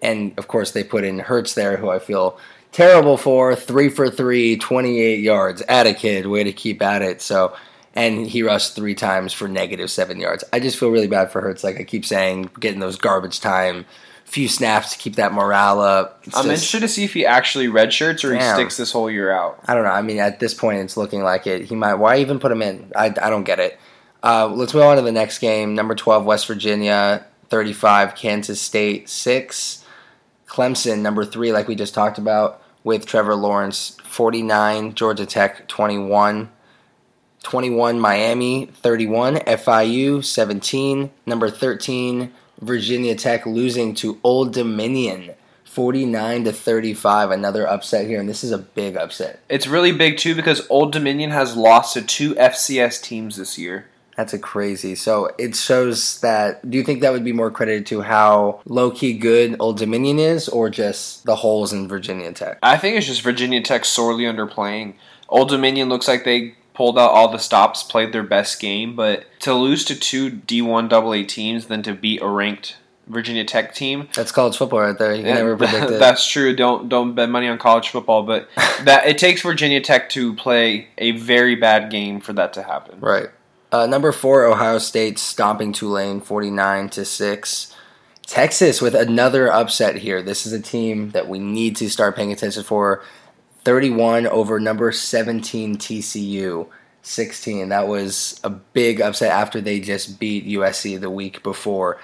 And 0.00 0.38
of 0.38 0.48
course, 0.48 0.72
they 0.72 0.84
put 0.84 1.04
in 1.04 1.18
Hurts 1.18 1.54
there, 1.54 1.76
who 1.76 1.90
I 1.90 1.98
feel 1.98 2.38
terrible 2.72 3.16
for, 3.16 3.54
three 3.54 3.88
for 3.88 4.10
three, 4.10 4.56
28 4.56 5.20
yards. 5.20 5.62
At 5.62 5.86
a 5.86 5.94
kid, 5.94 6.26
way 6.26 6.44
to 6.44 6.52
keep 6.52 6.82
at 6.82 7.02
it. 7.02 7.22
So, 7.22 7.56
and 7.94 8.26
he 8.26 8.42
rushed 8.42 8.74
three 8.74 8.94
times 8.94 9.32
for 9.32 9.48
negative 9.48 9.90
seven 9.90 10.18
yards. 10.20 10.44
I 10.52 10.60
just 10.60 10.78
feel 10.78 10.90
really 10.90 11.08
bad 11.08 11.30
for 11.30 11.40
Hurts. 11.40 11.62
Like 11.64 11.78
I 11.80 11.84
keep 11.84 12.04
saying, 12.04 12.50
getting 12.60 12.80
those 12.80 12.96
garbage 12.96 13.40
time, 13.40 13.84
few 14.24 14.48
snaps 14.48 14.92
to 14.92 14.98
keep 14.98 15.16
that 15.16 15.32
morale 15.32 15.80
up. 15.80 16.22
It's 16.24 16.36
I'm 16.36 16.44
just- 16.44 16.62
interested 16.62 16.80
to 16.80 16.88
see 16.88 17.04
if 17.04 17.12
he 17.12 17.26
actually 17.26 17.66
redshirts 17.68 18.24
or 18.24 18.34
he 18.34 18.40
sticks 18.40 18.76
this 18.76 18.92
whole 18.92 19.10
year 19.10 19.30
out. 19.30 19.58
I 19.66 19.74
don't 19.74 19.84
know. 19.84 19.90
I 19.90 20.02
mean, 20.02 20.18
at 20.18 20.40
this 20.40 20.54
point, 20.54 20.78
it's 20.78 20.96
looking 20.96 21.22
like 21.22 21.46
it. 21.46 21.66
He 21.66 21.74
might. 21.74 21.94
Why 21.94 22.18
even 22.18 22.38
put 22.38 22.50
him 22.52 22.62
in? 22.62 22.90
I, 22.96 23.06
I 23.06 23.28
don't 23.30 23.44
get 23.44 23.60
it. 23.60 23.78
Uh, 24.22 24.46
let's 24.46 24.72
move 24.72 24.84
on 24.84 24.96
to 24.96 25.02
the 25.02 25.12
next 25.12 25.38
game. 25.40 25.74
Number 25.74 25.94
12, 25.94 26.24
West 26.24 26.46
Virginia, 26.46 27.26
35, 27.48 28.14
Kansas 28.14 28.60
State, 28.60 29.08
6. 29.08 29.84
Clemson, 30.46 31.00
number 31.00 31.24
3, 31.24 31.50
like 31.52 31.66
we 31.66 31.74
just 31.74 31.94
talked 31.94 32.18
about, 32.18 32.62
with 32.84 33.04
Trevor 33.06 33.34
Lawrence, 33.34 33.96
49. 34.04 34.94
Georgia 34.94 35.26
Tech, 35.26 35.66
21. 35.66 36.50
21, 37.42 38.00
Miami, 38.00 38.66
31. 38.66 39.36
FIU, 39.36 40.24
17. 40.24 41.10
Number 41.26 41.50
13, 41.50 42.32
Virginia 42.60 43.14
Tech, 43.14 43.44
losing 43.44 43.94
to 43.96 44.18
Old 44.22 44.52
Dominion, 44.52 45.34
49 45.64 46.44
to 46.44 46.52
35. 46.52 47.30
Another 47.30 47.68
upset 47.68 48.06
here, 48.06 48.20
and 48.20 48.28
this 48.28 48.44
is 48.44 48.52
a 48.52 48.58
big 48.58 48.96
upset. 48.96 49.40
It's 49.48 49.66
really 49.66 49.92
big 49.92 50.18
too 50.18 50.34
because 50.34 50.66
Old 50.70 50.92
Dominion 50.92 51.30
has 51.30 51.56
lost 51.56 51.94
to 51.94 52.02
two 52.02 52.34
FCS 52.34 53.02
teams 53.02 53.36
this 53.36 53.58
year. 53.58 53.86
That's 54.16 54.34
a 54.34 54.38
crazy. 54.38 54.94
So 54.94 55.30
it 55.38 55.56
shows 55.56 56.20
that. 56.20 56.68
Do 56.70 56.76
you 56.76 56.84
think 56.84 57.00
that 57.00 57.12
would 57.12 57.24
be 57.24 57.32
more 57.32 57.50
credited 57.50 57.86
to 57.86 58.02
how 58.02 58.60
low 58.66 58.90
key 58.90 59.14
good 59.14 59.56
Old 59.58 59.78
Dominion 59.78 60.18
is, 60.18 60.48
or 60.48 60.68
just 60.68 61.24
the 61.24 61.36
holes 61.36 61.72
in 61.72 61.88
Virginia 61.88 62.32
Tech? 62.32 62.58
I 62.62 62.76
think 62.76 62.96
it's 62.96 63.06
just 63.06 63.22
Virginia 63.22 63.62
Tech 63.62 63.84
sorely 63.84 64.24
underplaying. 64.24 64.94
Old 65.28 65.48
Dominion 65.48 65.88
looks 65.88 66.08
like 66.08 66.24
they 66.24 66.54
pulled 66.74 66.98
out 66.98 67.10
all 67.10 67.28
the 67.28 67.38
stops, 67.38 67.82
played 67.82 68.12
their 68.12 68.22
best 68.22 68.60
game, 68.60 68.96
but 68.96 69.24
to 69.40 69.54
lose 69.54 69.84
to 69.86 69.94
two 69.94 70.30
D1 70.30 70.92
AA 70.92 71.26
teams, 71.26 71.66
then 71.66 71.82
to 71.82 71.94
beat 71.94 72.22
a 72.22 72.28
ranked 72.28 72.76
Virginia 73.06 73.44
Tech 73.44 73.74
team. 73.74 74.08
That's 74.14 74.32
college 74.32 74.56
football 74.56 74.80
right 74.80 74.98
there. 74.98 75.14
You 75.14 75.22
can 75.22 75.34
never 75.34 75.56
predict 75.58 75.90
it. 75.90 75.98
That's 75.98 76.26
true. 76.26 76.54
Don't 76.54 76.88
don't 76.88 77.14
bet 77.14 77.28
money 77.28 77.48
on 77.48 77.58
college 77.58 77.88
football, 77.90 78.22
but 78.22 78.48
that 78.84 79.06
it 79.06 79.18
takes 79.18 79.42
Virginia 79.42 79.80
Tech 79.80 80.08
to 80.10 80.34
play 80.34 80.88
a 80.98 81.12
very 81.12 81.54
bad 81.54 81.90
game 81.90 82.20
for 82.20 82.32
that 82.32 82.52
to 82.54 82.62
happen. 82.62 83.00
Right. 83.00 83.28
Uh, 83.70 83.86
number 83.86 84.12
four, 84.12 84.44
Ohio 84.44 84.78
State 84.78 85.18
stomping 85.18 85.72
Tulane, 85.72 86.20
forty-nine 86.20 86.90
to 86.90 87.04
six. 87.04 87.74
Texas 88.24 88.80
with 88.80 88.94
another 88.94 89.52
upset 89.52 89.96
here. 89.96 90.22
This 90.22 90.46
is 90.46 90.52
a 90.52 90.60
team 90.60 91.10
that 91.10 91.28
we 91.28 91.38
need 91.38 91.76
to 91.76 91.90
start 91.90 92.16
paying 92.16 92.32
attention 92.32 92.62
for. 92.62 93.02
Thirty-one 93.64 94.26
over 94.26 94.58
number 94.58 94.92
seventeen 94.92 95.76
TCU. 95.76 96.68
16. 97.04 97.68
That 97.70 97.88
was 97.88 98.40
a 98.44 98.50
big 98.50 99.00
upset 99.00 99.32
after 99.32 99.60
they 99.60 99.80
just 99.80 100.20
beat 100.20 100.46
USC 100.46 101.00
the 101.00 101.10
week 101.10 101.42
before. 101.42 101.98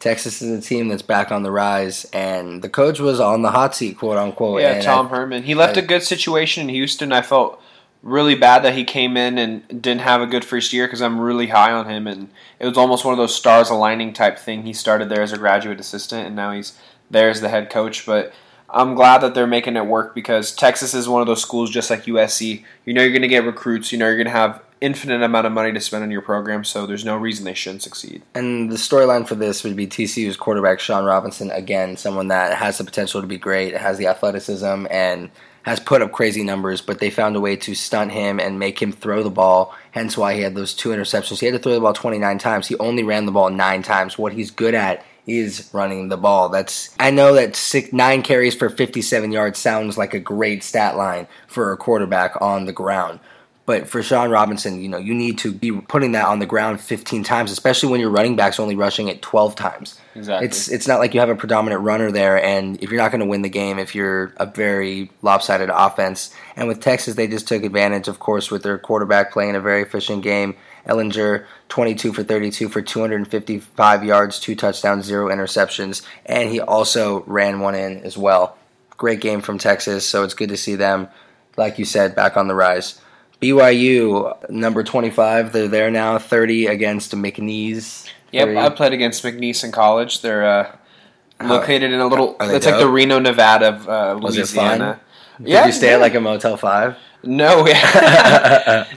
Texas 0.00 0.42
is 0.42 0.58
a 0.58 0.66
team 0.66 0.88
that's 0.88 1.02
back 1.02 1.30
on 1.30 1.42
the 1.42 1.50
rise, 1.52 2.04
and 2.06 2.62
the 2.62 2.68
coach 2.68 2.98
was 2.98 3.20
on 3.20 3.42
the 3.42 3.50
hot 3.50 3.76
seat, 3.76 3.98
quote 3.98 4.16
unquote. 4.16 4.62
Yeah, 4.62 4.72
and 4.72 4.82
Tom 4.82 5.06
I- 5.06 5.10
Herman. 5.10 5.42
He 5.44 5.54
left 5.54 5.76
I- 5.76 5.80
a 5.80 5.84
good 5.84 6.02
situation 6.02 6.68
in 6.68 6.74
Houston. 6.74 7.12
I 7.12 7.22
felt 7.22 7.62
really 8.02 8.34
bad 8.34 8.64
that 8.64 8.74
he 8.74 8.82
came 8.82 9.16
in 9.16 9.36
and 9.36 9.68
didn't 9.68 10.00
have 10.00 10.22
a 10.22 10.26
good 10.26 10.44
first 10.44 10.72
year 10.72 10.86
because 10.86 11.02
I'm 11.02 11.20
really 11.20 11.48
high 11.48 11.70
on 11.70 11.86
him, 11.88 12.06
and 12.06 12.30
it 12.58 12.66
was 12.66 12.78
almost 12.78 13.04
one 13.04 13.12
of 13.12 13.18
those 13.18 13.34
stars 13.34 13.68
aligning 13.70 14.12
type 14.14 14.38
thing. 14.38 14.64
He 14.64 14.72
started 14.72 15.10
there 15.10 15.22
as 15.22 15.32
a 15.32 15.38
graduate 15.38 15.78
assistant, 15.78 16.26
and 16.26 16.34
now 16.34 16.50
he's 16.52 16.72
there 17.10 17.28
as 17.28 17.40
the 17.42 17.50
head 17.50 17.70
coach. 17.70 18.06
But 18.06 18.32
I'm 18.72 18.94
glad 18.94 19.18
that 19.22 19.34
they're 19.34 19.46
making 19.46 19.76
it 19.76 19.86
work 19.86 20.14
because 20.14 20.54
Texas 20.54 20.94
is 20.94 21.08
one 21.08 21.20
of 21.20 21.26
those 21.26 21.42
schools 21.42 21.70
just 21.70 21.90
like 21.90 22.04
USC. 22.04 22.64
You 22.84 22.94
know 22.94 23.02
you're 23.02 23.10
going 23.10 23.22
to 23.22 23.28
get 23.28 23.44
recruits. 23.44 23.92
You 23.92 23.98
know 23.98 24.06
you're 24.06 24.16
going 24.16 24.26
to 24.26 24.30
have 24.30 24.62
infinite 24.80 25.22
amount 25.22 25.46
of 25.46 25.52
money 25.52 25.72
to 25.72 25.80
spend 25.80 26.02
on 26.02 26.10
your 26.10 26.22
program, 26.22 26.64
so 26.64 26.86
there's 26.86 27.04
no 27.04 27.16
reason 27.16 27.44
they 27.44 27.54
shouldn't 27.54 27.82
succeed. 27.82 28.22
And 28.34 28.70
the 28.70 28.76
storyline 28.76 29.26
for 29.26 29.34
this 29.34 29.62
would 29.62 29.76
be 29.76 29.86
TCU's 29.86 30.36
quarterback 30.36 30.80
Shawn 30.80 31.04
Robinson 31.04 31.50
again, 31.50 31.96
someone 31.96 32.28
that 32.28 32.56
has 32.56 32.78
the 32.78 32.84
potential 32.84 33.20
to 33.20 33.26
be 33.26 33.38
great, 33.38 33.76
has 33.76 33.98
the 33.98 34.06
athleticism, 34.06 34.86
and 34.90 35.30
has 35.62 35.80
put 35.80 36.00
up 36.00 36.12
crazy 36.12 36.42
numbers. 36.42 36.80
But 36.80 36.98
they 36.98 37.10
found 37.10 37.36
a 37.36 37.40
way 37.40 37.56
to 37.56 37.74
stunt 37.74 38.12
him 38.12 38.40
and 38.40 38.58
make 38.58 38.80
him 38.80 38.92
throw 38.92 39.22
the 39.22 39.30
ball. 39.30 39.74
Hence 39.90 40.16
why 40.16 40.34
he 40.34 40.40
had 40.42 40.54
those 40.54 40.74
two 40.74 40.90
interceptions. 40.90 41.40
He 41.40 41.46
had 41.46 41.52
to 41.52 41.58
throw 41.58 41.74
the 41.74 41.80
ball 41.80 41.92
29 41.92 42.38
times. 42.38 42.68
He 42.68 42.76
only 42.78 43.02
ran 43.02 43.26
the 43.26 43.32
ball 43.32 43.50
nine 43.50 43.82
times. 43.82 44.16
What 44.16 44.32
he's 44.32 44.50
good 44.50 44.74
at 44.74 45.04
is 45.38 45.70
running 45.72 46.08
the 46.08 46.16
ball. 46.16 46.48
That's 46.48 46.94
I 46.98 47.10
know 47.10 47.34
that 47.34 47.56
six, 47.56 47.92
nine 47.92 48.22
carries 48.22 48.54
for 48.54 48.68
57 48.68 49.32
yards 49.32 49.58
sounds 49.58 49.96
like 49.96 50.14
a 50.14 50.20
great 50.20 50.62
stat 50.62 50.96
line 50.96 51.26
for 51.46 51.72
a 51.72 51.76
quarterback 51.76 52.40
on 52.40 52.66
the 52.66 52.72
ground. 52.72 53.20
But 53.70 53.88
for 53.88 54.02
Shawn 54.02 54.30
Robinson, 54.30 54.80
you 54.82 54.88
know, 54.88 54.98
you 54.98 55.14
need 55.14 55.38
to 55.38 55.52
be 55.52 55.70
putting 55.70 56.10
that 56.12 56.24
on 56.26 56.40
the 56.40 56.46
ground 56.46 56.80
15 56.80 57.22
times, 57.22 57.52
especially 57.52 57.88
when 57.88 58.00
your 58.00 58.10
running 58.10 58.34
back's 58.34 58.58
only 58.58 58.74
rushing 58.74 59.06
it 59.06 59.22
12 59.22 59.54
times. 59.54 60.00
Exactly. 60.16 60.46
It's 60.46 60.68
it's 60.68 60.88
not 60.88 60.98
like 60.98 61.14
you 61.14 61.20
have 61.20 61.28
a 61.28 61.36
predominant 61.36 61.82
runner 61.82 62.10
there, 62.10 62.42
and 62.42 62.82
if 62.82 62.90
you're 62.90 63.00
not 63.00 63.12
going 63.12 63.20
to 63.20 63.26
win 63.26 63.42
the 63.42 63.48
game, 63.48 63.78
if 63.78 63.94
you're 63.94 64.32
a 64.38 64.46
very 64.46 65.08
lopsided 65.22 65.70
offense, 65.72 66.34
and 66.56 66.66
with 66.66 66.80
Texas, 66.80 67.14
they 67.14 67.28
just 67.28 67.46
took 67.46 67.62
advantage, 67.62 68.08
of 68.08 68.18
course, 68.18 68.50
with 68.50 68.64
their 68.64 68.76
quarterback 68.76 69.30
playing 69.30 69.54
a 69.54 69.60
very 69.60 69.82
efficient 69.82 70.24
game. 70.24 70.56
Ehlinger, 70.86 71.46
22 71.68 72.12
for 72.12 72.22
32 72.22 72.68
for 72.68 72.82
255 72.82 74.04
yards, 74.04 74.40
two 74.40 74.54
touchdowns, 74.54 75.04
zero 75.04 75.28
interceptions, 75.28 76.02
and 76.26 76.50
he 76.50 76.60
also 76.60 77.22
ran 77.24 77.60
one 77.60 77.74
in 77.74 78.00
as 78.02 78.16
well. 78.16 78.56
great 78.96 79.20
game 79.20 79.40
from 79.40 79.56
Texas, 79.56 80.06
so 80.06 80.24
it's 80.24 80.34
good 80.34 80.50
to 80.50 80.56
see 80.58 80.74
them, 80.74 81.08
like 81.56 81.78
you 81.78 81.84
said, 81.86 82.14
back 82.14 82.36
on 82.36 82.48
the 82.48 82.54
rise. 82.54 83.00
BYU, 83.40 84.50
number 84.50 84.84
25, 84.84 85.52
they're 85.52 85.68
there 85.68 85.90
now, 85.90 86.18
30 86.18 86.66
against 86.66 87.12
McNeese. 87.12 88.06
Yep, 88.32 88.48
30. 88.48 88.58
I 88.58 88.68
played 88.68 88.92
against 88.92 89.22
McNeese 89.24 89.64
in 89.64 89.72
college. 89.72 90.20
They're 90.20 90.44
uh, 90.44 90.76
located 91.42 91.92
in 91.92 92.00
a 92.00 92.06
little. 92.06 92.36
It's 92.40 92.66
like 92.66 92.78
the? 92.78 92.88
Reno, 92.88 93.18
Nevada 93.18 93.68
of 93.68 93.88
uh, 93.88 94.18
Was 94.20 94.36
it 94.36 94.46
fun? 94.48 94.78
Louisiana. 94.78 95.00
Did 95.42 95.66
you 95.66 95.72
stay 95.72 95.94
at 95.94 96.00
like 96.00 96.14
a 96.14 96.20
Motel 96.20 96.56
5? 96.56 96.96
No, 97.22 97.62
we, 97.64 97.74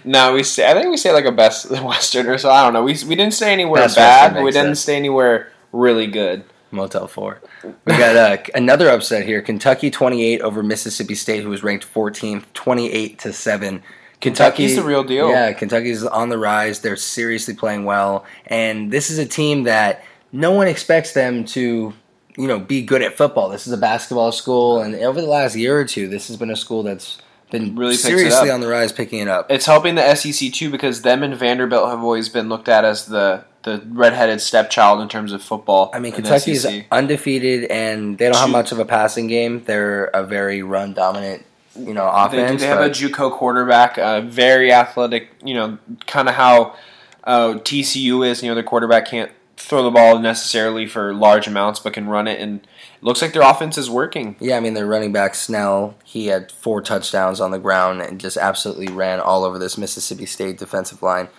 no, 0.10 0.34
we 0.34 0.44
stay. 0.44 0.70
I 0.70 0.74
think 0.74 0.90
we 0.90 0.98
say 0.98 1.12
like 1.12 1.26
a 1.26 1.32
Best 1.32 1.70
Western 1.84 2.28
or 2.28 2.38
so. 2.38 2.50
I 2.50 2.64
don't 2.64 2.74
know. 2.74 2.84
We 2.84 2.94
we 3.08 3.16
didn't 3.16 3.34
stay 3.34 3.52
anywhere 3.52 3.84
Best 3.84 3.98
bad. 3.98 4.34
But 4.34 4.44
We 4.44 4.52
didn't 4.52 4.68
sense. 4.68 4.82
stay 4.82 4.96
anywhere 4.96 5.52
really 5.72 6.08
good. 6.08 6.46
Motel 6.72 7.08
4. 7.08 7.42
We 7.86 7.98
got 7.98 8.16
uh, 8.16 8.38
another 8.56 8.90
upset 8.90 9.26
here. 9.26 9.42
Kentucky 9.42 9.92
28 9.92 10.42
over 10.42 10.64
Mississippi 10.64 11.16
State, 11.16 11.44
who 11.44 11.50
was 11.50 11.64
ranked 11.64 11.92
14th, 11.92 12.46
28 12.54 13.20
to 13.20 13.34
7. 13.34 13.70
Kentucky, 13.76 13.84
Kentucky's 14.20 14.76
the 14.76 14.84
real 14.84 15.04
deal. 15.04 15.30
Yeah, 15.30 15.52
Kentucky's 15.54 16.04
on 16.04 16.30
the 16.30 16.38
rise. 16.38 16.80
They're 16.80 16.96
seriously 16.96 17.54
playing 17.54 17.86
well. 17.86 18.26
And 18.48 18.92
this 18.92 19.10
is 19.12 19.20
a 19.20 19.26
team 19.26 19.64
that 19.64 20.04
no 20.32 20.52
one 20.52 20.68
expects 20.68 21.14
them 21.14 21.46
to, 21.46 21.94
you 22.38 22.48
know, 22.48 22.58
be 22.58 22.82
good 22.82 23.02
at 23.02 23.16
football. 23.18 23.50
This 23.50 23.68
is 23.68 23.74
a 23.74 23.78
basketball 23.78 24.32
school. 24.32 24.80
And 24.80 24.96
over 24.96 25.22
the 25.22 25.28
last 25.28 25.56
year 25.56 25.78
or 25.78 25.86
two, 25.86 26.08
this 26.08 26.28
has 26.30 26.38
been 26.38 26.50
a 26.50 26.56
school 26.56 26.84
that's 26.84 27.20
been 27.54 27.76
Really 27.76 27.96
seriously 27.96 28.50
on 28.50 28.60
the 28.62 28.68
rise, 28.68 28.92
picking 28.92 29.20
it 29.20 29.28
up. 29.28 29.50
It's 29.50 29.68
helping 29.68 29.96
the 29.96 30.16
SEC 30.16 30.52
too 30.52 30.70
because 30.72 31.04
them 31.04 31.24
and 31.24 31.36
Vanderbilt 31.36 31.88
have 31.88 32.04
always 32.04 32.28
been 32.28 32.50
looked 32.50 32.68
at 32.68 32.84
as 32.84 33.06
the 33.06 33.46
the 33.62 33.82
redheaded 33.92 34.42
stepchild 34.42 35.00
in 35.00 35.08
terms 35.08 35.32
of 35.32 35.42
football. 35.42 35.90
I 35.94 36.00
mean, 36.00 36.14
in 36.14 36.24
the 36.24 36.30
Kentucky's 36.30 36.66
undefeated, 36.92 37.66
and 37.72 38.18
they 38.18 38.26
don't 38.26 38.36
have 38.36 38.50
much 38.50 38.74
of 38.74 38.80
a 38.80 38.86
passing 38.86 39.28
game. 39.28 39.64
They're 39.64 40.06
a 40.06 40.24
very 40.24 40.64
run 40.64 40.94
dominant, 40.94 41.46
you 41.78 41.94
know, 41.94 42.06
They, 42.30 42.42
offense. 42.42 42.62
they 42.62 42.68
have 42.68 42.82
a 42.82 42.90
JUCO 42.90 43.32
quarterback, 43.32 43.98
uh, 43.98 44.22
very 44.22 44.74
athletic. 44.74 45.30
You 45.46 45.54
know, 45.54 45.78
kind 46.08 46.28
of 46.28 46.36
how 46.36 46.76
uh, 47.24 47.54
TCU 47.60 48.28
is. 48.28 48.42
You 48.44 48.50
know, 48.50 48.56
their 48.56 48.64
quarterback 48.64 49.08
can't 49.08 49.32
throw 49.64 49.84
the 49.84 49.92
ball 49.92 50.20
necessarily 50.20 50.86
for 50.86 51.14
large 51.14 51.48
amounts, 51.48 51.80
but 51.80 51.94
can 51.94 52.08
run 52.08 52.28
it, 52.28 52.40
and 52.40 52.62
it 52.62 53.04
looks 53.04 53.22
like 53.22 53.34
their 53.34 53.42
offense 53.42 53.78
is 53.78 53.90
working. 53.90 54.36
Yeah, 54.40 54.58
I 54.58 54.60
mean, 54.60 54.74
their 54.74 54.86
running 54.86 55.12
back 55.12 55.36
Snell, 55.36 55.96
he 56.04 56.28
had 56.28 56.52
four 56.52 56.82
touchdowns 56.82 57.40
on 57.40 57.52
the 57.52 57.60
ground 57.60 58.02
and 58.02 58.20
just 58.20 58.38
absolutely 58.38 58.88
ran 58.88 59.20
all 59.20 59.44
over 59.44 59.58
this 59.58 59.78
Mississippi 59.78 60.26
State 60.26 60.58
defensive 60.58 61.02
line. 61.02 61.30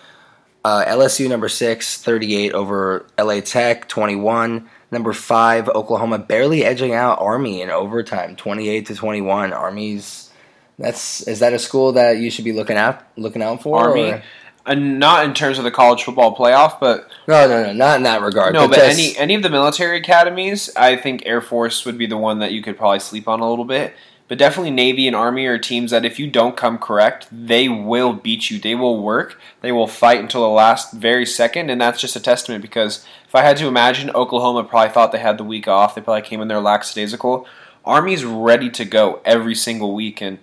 Uh, 0.63 0.83
LSU 0.85 1.29
number 1.29 1.47
six, 1.47 2.01
38 2.01 2.53
over 2.53 3.05
LA 3.19 3.39
Tech, 3.39 3.87
21. 3.87 4.67
Number 4.89 5.13
five, 5.13 5.69
Oklahoma 5.69 6.17
barely 6.17 6.63
edging 6.63 6.93
out 6.93 7.21
Army 7.21 7.61
in 7.61 7.69
overtime, 7.69 8.35
28 8.35 8.87
to 8.87 8.95
21. 8.95 9.53
Army's 9.53 10.31
that's 10.77 11.25
is 11.27 11.39
that 11.39 11.53
a 11.53 11.59
school 11.59 11.93
that 11.93 12.17
you 12.17 12.29
should 12.29 12.43
be 12.43 12.51
looking 12.51 12.77
out 12.77 13.01
looking 13.17 13.41
out 13.41 13.61
for? 13.61 13.79
Army, 13.79 14.11
or- 14.11 14.23
and 14.65 14.99
not 14.99 15.25
in 15.25 15.33
terms 15.33 15.57
of 15.57 15.63
the 15.63 15.71
college 15.71 16.03
football 16.03 16.35
playoff, 16.35 16.79
but 16.79 17.07
No, 17.27 17.47
no, 17.47 17.63
no, 17.65 17.73
not 17.73 17.97
in 17.97 18.03
that 18.03 18.21
regard. 18.21 18.53
no, 18.53 18.67
but 18.67 18.75
just- 18.75 18.99
any 18.99 19.17
any 19.17 19.35
of 19.35 19.43
the 19.43 19.49
military 19.49 19.97
academies, 19.97 20.69
I 20.75 20.95
think 20.95 21.23
Air 21.25 21.41
Force 21.41 21.85
would 21.85 21.97
be 21.97 22.05
the 22.07 22.17
one 22.17 22.39
that 22.39 22.51
you 22.51 22.61
could 22.61 22.77
probably 22.77 22.99
sleep 22.99 23.27
on 23.27 23.39
a 23.39 23.49
little 23.49 23.65
bit. 23.65 23.93
But 24.27 24.39
definitely 24.39 24.71
Navy 24.71 25.05
and 25.05 25.15
Army 25.15 25.45
are 25.45 25.59
teams 25.59 25.91
that 25.91 26.03
if 26.03 26.17
you 26.17 26.25
don't 26.25 26.57
come 26.57 26.79
correct, 26.79 27.27
they 27.31 27.69
will 27.69 28.11
beat 28.13 28.49
you. 28.49 28.57
They 28.59 28.73
will 28.73 28.99
work. 28.99 29.39
They 29.61 29.71
will 29.71 29.85
fight 29.85 30.19
until 30.19 30.41
the 30.41 30.47
last 30.49 30.93
very 30.93 31.27
second, 31.27 31.69
and 31.69 31.79
that's 31.79 32.01
just 32.01 32.15
a 32.15 32.19
testament 32.19 32.63
because 32.63 33.05
if 33.27 33.35
I 33.35 33.41
had 33.43 33.57
to 33.57 33.67
imagine, 33.67 34.09
Oklahoma 34.15 34.63
probably 34.63 34.89
thought 34.91 35.11
they 35.11 35.19
had 35.19 35.37
the 35.37 35.43
week 35.43 35.67
off. 35.67 35.93
They 35.93 36.01
probably 36.01 36.23
came 36.23 36.41
in 36.41 36.47
there 36.47 36.59
lackadaisical. 36.59 37.45
Army's 37.85 38.25
ready 38.25 38.71
to 38.71 38.83
go 38.83 39.19
every 39.25 39.53
single 39.53 39.93
week, 39.93 40.21
and 40.21 40.39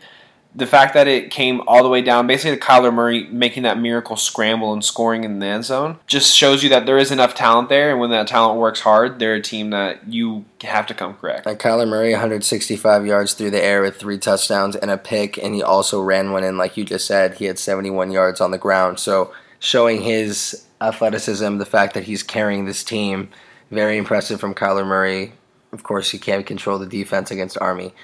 the 0.54 0.66
fact 0.66 0.92
that 0.94 1.08
it 1.08 1.30
came 1.30 1.62
all 1.66 1.82
the 1.82 1.88
way 1.88 2.02
down, 2.02 2.26
basically 2.26 2.56
to 2.56 2.62
Kyler 2.62 2.92
Murray 2.92 3.26
making 3.28 3.62
that 3.62 3.78
miracle 3.78 4.16
scramble 4.16 4.72
and 4.72 4.84
scoring 4.84 5.24
in 5.24 5.38
the 5.38 5.46
end 5.46 5.64
zone, 5.64 5.98
just 6.06 6.34
shows 6.34 6.62
you 6.62 6.68
that 6.68 6.84
there 6.84 6.98
is 6.98 7.10
enough 7.10 7.34
talent 7.34 7.70
there, 7.70 7.90
and 7.90 7.98
when 7.98 8.10
that 8.10 8.26
talent 8.26 8.58
works 8.58 8.80
hard, 8.80 9.18
they're 9.18 9.34
a 9.34 9.42
team 9.42 9.70
that 9.70 10.06
you 10.12 10.44
have 10.62 10.86
to 10.86 10.94
come 10.94 11.14
correct. 11.14 11.46
And 11.46 11.58
Kyler 11.58 11.88
Murray, 11.88 12.10
165 12.12 13.06
yards 13.06 13.32
through 13.32 13.50
the 13.50 13.62
air 13.62 13.80
with 13.80 13.96
three 13.96 14.18
touchdowns 14.18 14.76
and 14.76 14.90
a 14.90 14.98
pick, 14.98 15.38
and 15.38 15.54
he 15.54 15.62
also 15.62 16.02
ran 16.02 16.32
one 16.32 16.44
in, 16.44 16.58
like 16.58 16.76
you 16.76 16.84
just 16.84 17.06
said. 17.06 17.34
He 17.34 17.46
had 17.46 17.58
71 17.58 18.10
yards 18.10 18.40
on 18.40 18.50
the 18.50 18.58
ground. 18.58 19.00
So, 19.00 19.32
showing 19.58 20.02
his 20.02 20.66
athleticism, 20.80 21.58
the 21.58 21.66
fact 21.66 21.94
that 21.94 22.04
he's 22.04 22.22
carrying 22.22 22.66
this 22.66 22.84
team, 22.84 23.30
very 23.70 23.96
impressive 23.96 24.38
from 24.38 24.54
Kyler 24.54 24.86
Murray. 24.86 25.32
Of 25.72 25.82
course, 25.82 26.10
he 26.10 26.18
can't 26.18 26.44
control 26.44 26.78
the 26.78 26.86
defense 26.86 27.30
against 27.30 27.56
Army. 27.58 27.94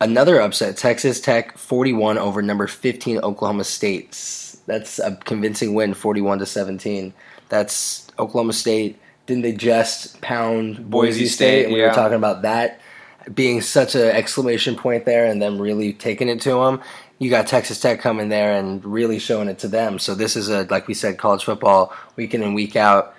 Another 0.00 0.40
upset 0.40 0.76
Texas 0.76 1.20
Tech 1.20 1.56
41 1.56 2.18
over 2.18 2.42
number 2.42 2.66
15 2.66 3.18
Oklahoma 3.18 3.64
State. 3.64 4.10
That's 4.66 4.98
a 4.98 5.16
convincing 5.16 5.74
win, 5.74 5.94
41 5.94 6.40
to 6.40 6.46
17. 6.46 7.14
That's 7.48 8.06
Oklahoma 8.18 8.52
State. 8.52 8.98
Didn't 9.26 9.42
they 9.42 9.52
just 9.52 10.20
pound 10.20 10.90
Boise, 10.90 11.20
Boise 11.20 11.26
State? 11.26 11.64
And 11.64 11.74
we 11.74 11.80
yeah. 11.80 11.88
were 11.88 11.94
talking 11.94 12.16
about 12.16 12.42
that 12.42 12.80
being 13.32 13.60
such 13.60 13.94
an 13.94 14.02
exclamation 14.02 14.76
point 14.76 15.04
there 15.04 15.24
and 15.24 15.40
them 15.40 15.60
really 15.60 15.92
taking 15.92 16.28
it 16.28 16.40
to 16.42 16.50
them. 16.50 16.80
You 17.18 17.30
got 17.30 17.46
Texas 17.46 17.80
Tech 17.80 18.00
coming 18.00 18.28
there 18.28 18.52
and 18.52 18.84
really 18.84 19.18
showing 19.18 19.48
it 19.48 19.58
to 19.60 19.68
them. 19.68 19.98
So 19.98 20.14
this 20.14 20.36
is 20.36 20.48
a 20.48 20.64
like 20.64 20.86
we 20.86 20.94
said, 20.94 21.18
college 21.18 21.44
football 21.44 21.92
week 22.16 22.34
in 22.34 22.42
and 22.42 22.54
week 22.54 22.76
out. 22.76 23.14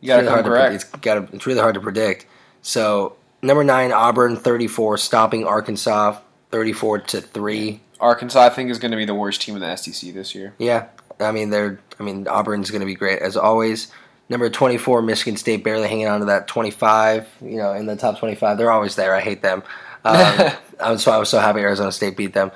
You 0.00 0.08
got 0.08 0.16
to 0.16 0.22
It's 0.22 0.28
come 0.28 0.38
really 0.38 0.44
to 0.44 0.50
pre- 0.50 0.58
correct. 0.58 0.74
It's 0.74 0.84
got 0.84 1.14
to, 1.14 1.36
it's 1.36 1.46
really 1.46 1.60
hard 1.60 1.74
to 1.74 1.80
predict. 1.80 2.26
So 2.62 3.16
number 3.42 3.64
nine, 3.64 3.92
Auburn, 3.92 4.36
thirty-four, 4.36 4.98
stopping 4.98 5.44
Arkansas, 5.44 6.18
thirty-four 6.50 7.00
to 7.00 7.20
three. 7.20 7.80
Arkansas, 8.00 8.40
I 8.40 8.48
think, 8.50 8.70
is 8.70 8.78
going 8.78 8.90
to 8.90 8.96
be 8.96 9.04
the 9.04 9.14
worst 9.14 9.42
team 9.42 9.54
in 9.54 9.60
the 9.60 9.76
SEC 9.76 10.12
this 10.12 10.34
year. 10.34 10.54
Yeah, 10.58 10.88
I 11.20 11.32
mean 11.32 11.50
they're. 11.50 11.80
I 11.98 12.02
mean 12.02 12.26
Auburn's 12.28 12.70
going 12.70 12.80
to 12.80 12.86
be 12.86 12.94
great 12.94 13.20
as 13.20 13.36
always. 13.36 13.92
Number 14.28 14.48
twenty-four, 14.48 15.02
Michigan 15.02 15.36
State, 15.36 15.62
barely 15.62 15.88
hanging 15.88 16.06
on 16.08 16.20
to 16.20 16.26
that 16.26 16.48
twenty-five. 16.48 17.28
You 17.40 17.56
know, 17.58 17.72
in 17.72 17.86
the 17.86 17.96
top 17.96 18.18
twenty-five, 18.18 18.56
they're 18.58 18.70
always 18.70 18.96
there. 18.96 19.14
I 19.14 19.20
hate 19.20 19.42
them. 19.42 19.62
Um, 20.80 20.98
so 20.98 21.12
I 21.12 21.18
was 21.18 21.28
so 21.28 21.38
happy 21.38 21.60
Arizona 21.60 21.92
State 21.92 22.16
beat 22.16 22.34
them. 22.34 22.50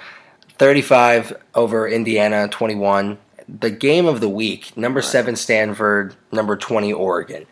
Thirty-five 0.59 1.37
over 1.55 1.87
Indiana, 1.87 2.49
twenty-one. 2.49 3.19
The 3.49 3.71
game 3.71 4.07
of 4.07 4.21
the 4.21 4.29
week: 4.29 4.77
number 4.77 5.01
seven 5.01 5.37
Stanford, 5.37 6.17
number 6.33 6.57
twenty 6.57 6.93
Oregon. 6.93 7.47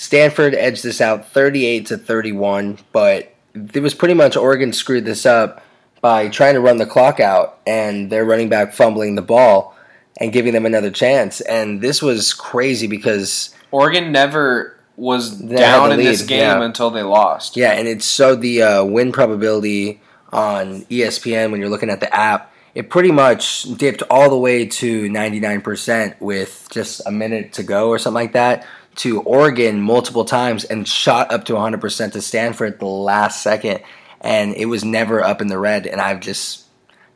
Stanford 0.00 0.54
edged 0.54 0.82
this 0.82 1.02
out 1.02 1.28
38 1.28 1.84
to 1.84 1.98
31, 1.98 2.78
but 2.90 3.34
it 3.74 3.82
was 3.82 3.92
pretty 3.92 4.14
much 4.14 4.34
Oregon 4.34 4.72
screwed 4.72 5.04
this 5.04 5.26
up 5.26 5.62
by 6.00 6.30
trying 6.30 6.54
to 6.54 6.60
run 6.60 6.78
the 6.78 6.86
clock 6.86 7.20
out 7.20 7.58
and 7.66 8.08
their 8.10 8.24
running 8.24 8.48
back 8.48 8.72
fumbling 8.72 9.14
the 9.14 9.20
ball 9.20 9.76
and 10.16 10.32
giving 10.32 10.54
them 10.54 10.64
another 10.64 10.90
chance. 10.90 11.42
And 11.42 11.82
this 11.82 12.00
was 12.00 12.32
crazy 12.32 12.86
because 12.86 13.54
Oregon 13.72 14.10
never 14.10 14.74
was 14.96 15.32
down 15.38 15.92
in 15.92 15.98
this 15.98 16.22
game 16.22 16.38
yeah. 16.38 16.62
until 16.62 16.90
they 16.90 17.02
lost. 17.02 17.58
yeah, 17.58 17.72
and 17.72 17.86
it 17.86 18.02
showed 18.02 18.40
the 18.40 18.62
uh, 18.62 18.84
win 18.84 19.12
probability 19.12 20.00
on 20.32 20.80
ESPN 20.86 21.50
when 21.50 21.60
you're 21.60 21.68
looking 21.68 21.90
at 21.90 22.00
the 22.00 22.12
app. 22.16 22.50
It 22.74 22.88
pretty 22.88 23.12
much 23.12 23.64
dipped 23.64 24.02
all 24.08 24.30
the 24.30 24.38
way 24.38 24.64
to 24.64 25.10
99% 25.10 26.20
with 26.20 26.68
just 26.70 27.02
a 27.04 27.10
minute 27.10 27.52
to 27.54 27.62
go 27.62 27.90
or 27.90 27.98
something 27.98 28.14
like 28.14 28.32
that 28.32 28.64
to 29.00 29.22
Oregon 29.22 29.80
multiple 29.80 30.26
times 30.26 30.64
and 30.64 30.86
shot 30.86 31.32
up 31.32 31.46
to 31.46 31.54
100% 31.54 32.12
to 32.12 32.20
Stanford 32.20 32.78
the 32.78 32.84
last 32.84 33.42
second. 33.42 33.80
And 34.20 34.54
it 34.54 34.66
was 34.66 34.84
never 34.84 35.24
up 35.24 35.40
in 35.40 35.48
the 35.48 35.56
red. 35.56 35.86
And 35.86 36.02
I've 36.02 36.20
just 36.20 36.66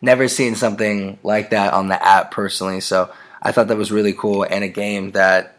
never 0.01 0.27
seen 0.27 0.55
something 0.55 1.19
like 1.23 1.51
that 1.51 1.75
on 1.75 1.89
the 1.89 2.03
app 2.03 2.31
personally. 2.31 2.81
So 2.81 3.13
I 3.43 3.53
thought 3.53 3.69
that 3.69 3.77
was 3.77 3.93
really 3.93 4.15
cool 4.15 4.45
and 4.45 4.65
a 4.65 4.69
game 4.69 5.11
that 5.11 5.59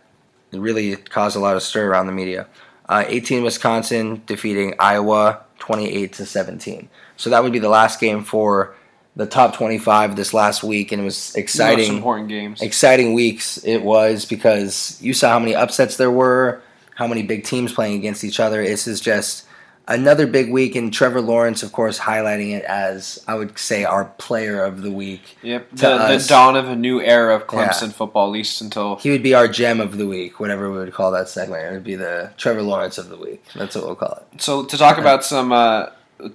really 0.52 0.96
caused 0.96 1.36
a 1.36 1.40
lot 1.40 1.56
of 1.56 1.62
stir 1.62 1.92
around 1.92 2.08
the 2.08 2.12
media. 2.12 2.48
Uh, 2.90 3.04
18 3.08 3.44
Wisconsin 3.44 4.24
defeating 4.26 4.74
Iowa 4.80 5.44
28 5.60 6.14
to 6.14 6.26
17. 6.26 6.90
So 7.18 7.30
that 7.30 7.44
would 7.44 7.54
be 7.54 7.60
the 7.60 7.70
last 7.70 8.00
game 8.00 8.24
for 8.24 8.76
the 9.16 9.26
top 9.26 9.56
25 9.56 10.16
this 10.16 10.34
last 10.34 10.64
week, 10.64 10.92
and 10.92 11.02
it 11.02 11.06
was 11.06 11.34
exciting. 11.36 11.78
Most 11.78 11.80
exciting 11.86 11.98
important 11.98 12.30
games. 12.30 12.62
exciting 12.62 13.14
weeks 13.14 13.58
it 13.64 13.80
was 13.82 14.26
because 14.26 14.98
you 15.02 15.14
saw 15.14 15.30
how 15.30 15.40
many 15.40 15.56
upsets 15.56 15.98
there 15.98 16.12
were, 16.12 16.62
how 16.96 17.08
many 17.08 17.24
big 17.24 17.44
teams 17.44 17.72
playing 17.74 17.96
against 17.98 18.24
each 18.24 18.40
other. 18.40 18.62
This 18.64 18.88
is 18.88 19.00
just 19.00 19.46
another 19.88 20.26
big 20.28 20.52
week, 20.52 20.76
and 20.76 20.92
Trevor 20.92 21.22
Lawrence, 21.22 21.62
of 21.64 21.72
course, 21.72 22.00
highlighting 22.00 22.52
it 22.58 22.64
as 22.66 23.24
I 23.28 23.36
would 23.36 23.58
say 23.58 23.84
our 23.86 24.06
player 24.18 24.64
of 24.64 24.82
the 24.82 24.92
week. 24.92 25.38
Yep, 25.44 25.70
the, 25.72 25.98
the 26.18 26.26
dawn 26.28 26.56
of 26.58 26.68
a 26.68 26.76
new 26.76 27.00
era 27.02 27.36
of 27.36 27.48
Clemson 27.48 27.84
Yeah. 27.84 27.90
football, 27.94 28.28
at 28.28 28.32
least 28.32 28.60
until 28.62 28.96
He 28.98 29.12
would 29.12 29.24
be 29.24 29.34
our 29.34 29.48
gem 29.48 29.80
of 29.80 29.98
the 29.98 30.08
week, 30.08 30.40
whatever 30.40 30.72
we 30.72 30.80
would 30.80 30.94
call 30.94 31.12
that 31.12 31.30
segment. 31.30 31.64
It 31.66 31.72
would 31.72 31.84
be 31.84 31.96
the 31.96 32.32
Trevor 32.38 32.64
Lawrence 32.64 32.98
of 32.98 33.10
the 33.10 33.18
week. 33.18 33.46
That's 33.56 33.76
what 33.76 33.86
we'll 33.86 33.96
call 33.96 34.24
it. 34.34 34.42
So 34.42 34.66
to 34.66 34.78
talk 34.78 34.98
about 34.98 35.24
some 35.24 35.52
uh, 35.52 35.88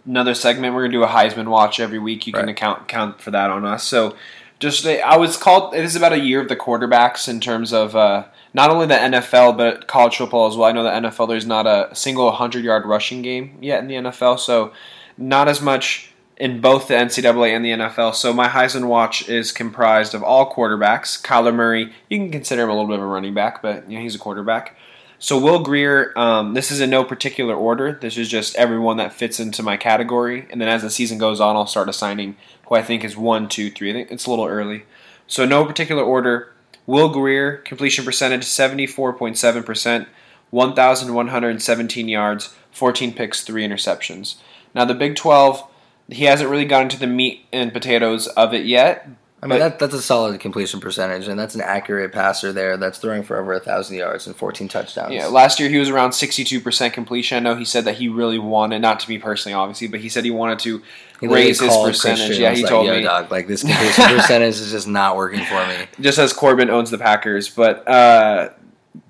another 0.07 0.35
segment, 0.35 0.75
we're 0.75 0.83
gonna 0.83 0.93
do 0.93 1.03
a 1.03 1.09
Heisman 1.09 1.49
watch 1.49 1.81
every 1.81 1.99
week. 1.99 2.27
You 2.27 2.33
can 2.33 2.43
Right. 2.47 2.51
account 2.51 2.89
count 2.89 3.21
for 3.21 3.31
that 3.31 3.51
on 3.51 3.65
us. 3.65 3.85
So 3.85 4.15
just 4.59 4.87
I 4.87 5.17
was 5.17 5.37
called. 5.37 5.75
It 5.75 5.85
is 5.85 5.97
about 5.97 6.13
a 6.13 6.19
year 6.21 6.41
of 6.41 6.49
the 6.49 6.57
quarterbacks 6.57 7.29
in 7.29 7.41
terms 7.41 7.73
of 7.73 7.97
uh, 7.97 8.25
not 8.53 8.71
only 8.71 8.87
the 8.87 8.95
NFL 8.95 9.57
but 9.57 9.87
college 9.87 10.17
football 10.17 10.47
as 10.47 10.57
well. 10.57 10.69
I 10.69 10.73
know 10.73 10.83
the 10.83 10.91
NFL 11.09 11.29
there's 11.29 11.47
not 11.47 11.67
a 11.67 11.89
single 11.95 12.31
hundred 12.33 12.65
yard 12.65 12.85
rushing 12.85 13.23
game 13.23 13.57
yet 13.61 13.81
in 13.81 13.89
the 13.89 13.95
NFL. 13.97 14.39
So 14.39 14.73
not 15.17 15.49
as 15.49 15.61
much 15.63 16.07
in 16.37 16.61
both 16.61 16.89
the 16.89 16.95
NCAA 16.95 17.55
and 17.55 17.63
the 17.65 17.71
NFL. 17.73 18.15
So 18.15 18.33
my 18.33 18.49
Heisman 18.49 18.87
watch 18.87 19.29
is 19.29 19.53
comprised 19.53 20.15
of 20.15 20.23
all 20.23 20.51
quarterbacks. 20.51 21.21
Kyler 21.23 21.55
Murray, 21.55 21.93
you 22.09 22.19
can 22.19 22.31
consider 22.31 22.63
him 22.63 22.71
a 22.71 22.73
little 22.73 22.89
bit 22.89 22.97
of 22.97 23.03
a 23.03 23.07
running 23.07 23.35
back, 23.35 23.61
but 23.61 23.91
you 23.91 23.97
know, 23.99 24.03
he's 24.03 24.15
a 24.15 24.19
quarterback. 24.19 24.75
So 25.23 25.39
Will 25.39 25.63
Grier, 25.63 26.15
um, 26.17 26.55
this 26.55 26.71
is 26.71 26.81
in 26.81 26.89
no 26.89 27.05
particular 27.05 27.55
order. 27.55 27.93
This 27.93 28.17
is 28.17 28.27
just 28.27 28.57
everyone 28.57 28.97
that 28.97 29.13
fits 29.13 29.39
into 29.39 29.63
my 29.63 29.77
category, 29.77 30.47
and 30.49 30.59
then 30.59 30.69
as 30.69 30.81
the 30.81 30.89
season 30.89 31.19
goes 31.19 31.41
on, 31.41 31.57
I'll 31.57 31.67
start 31.67 31.91
assigning 31.91 32.37
who 32.67 32.75
I 32.75 32.83
think 32.83 33.05
is 33.05 33.19
one, 33.19 33.47
two, 33.47 33.71
three. 33.71 33.91
I 33.91 33.93
think 33.93 34.11
it's 34.11 34.25
a 34.25 34.31
little 34.31 34.47
early. 34.47 34.85
So 35.27 35.45
no 35.45 35.67
particular 35.67 36.03
order. 36.03 36.55
Will 36.87 37.11
Grier 37.11 37.59
completion 37.59 38.07
percentage 38.07 38.45
seventy 38.45 38.87
four 38.87 39.13
point 39.13 39.37
seven 39.37 39.63
percent, 39.63 40.09
one 40.49 40.75
thousand 40.75 41.13
one 41.13 41.29
hundred 41.29 41.61
seventeen 41.61 42.09
yards, 42.09 42.55
fourteen 42.73 43.13
picks, 43.13 43.43
three 43.43 43.69
interceptions. 43.69 44.37
Now 44.75 44.87
the 44.87 44.95
Big 44.95 45.17
Twelve, 45.17 45.63
he 46.09 46.25
hasn't 46.25 46.49
really 46.49 46.65
gotten 46.65 46.89
to 46.89 46.99
the 46.99 47.07
meat 47.07 47.45
and 47.53 47.75
potatoes 47.75 48.27
of 48.29 48.55
it 48.55 48.65
yet, 48.65 49.07
I 49.43 49.47
mean, 49.47 49.59
But- 49.59 49.59
that, 49.59 49.79
that's 49.79 49.95
a 49.95 50.03
solid 50.03 50.39
completion 50.39 50.81
percentage, 50.81 51.27
and 51.27 51.39
that's 51.39 51.55
an 51.55 51.63
accurate 51.63 52.13
passer 52.13 52.53
there 52.53 52.77
that's 52.77 52.99
throwing 52.99 53.23
for 53.23 53.39
over 53.39 53.55
a 53.55 53.61
thousand 53.61 53.97
yards 53.97 54.27
and 54.27 54.37
14 54.37 54.69
touchdowns. 54.69 55.15
Yeah, 55.15 55.29
last 55.29 55.59
year 55.59 55.71
he 55.71 55.79
was 55.79 55.89
around 55.89 56.11
62% 56.11 56.93
completion. 56.93 57.37
I 57.39 57.41
know 57.41 57.55
he 57.57 57.65
said 57.65 57.85
that 57.87 57.95
he 57.95 58.09
really 58.09 58.39
wanted, 58.39 58.81
not 58.83 59.01
to 59.01 59.09
me 59.09 59.17
personally, 59.19 59.55
obviously, 59.55 59.87
but 59.89 60.01
he 60.01 60.11
said 60.11 60.25
he 60.27 60.31
wanted 60.31 60.59
to 60.61 60.83
He 61.21 61.27
raise 61.27 61.59
his 61.59 61.75
percentage. 61.75 62.27
Christian 62.27 62.43
Yeah, 62.43 62.53
he 62.55 62.61
was 62.63 62.71
told 62.71 62.87
me. 62.91 63.01
dog, 63.03 63.31
like 63.31 63.47
this 63.47 63.63
completion 63.67 64.05
percentage 64.17 64.57
is 64.61 64.71
just 64.73 64.87
not 64.87 65.17
working 65.17 65.43
for 65.47 65.67
me. 65.69 65.77
Just 66.01 66.19
as 66.19 66.35
Corbin 66.35 66.69
owns 66.69 66.91
the 66.91 66.99
Packers, 66.99 67.49
but 67.49 67.89
uh, 67.89 68.51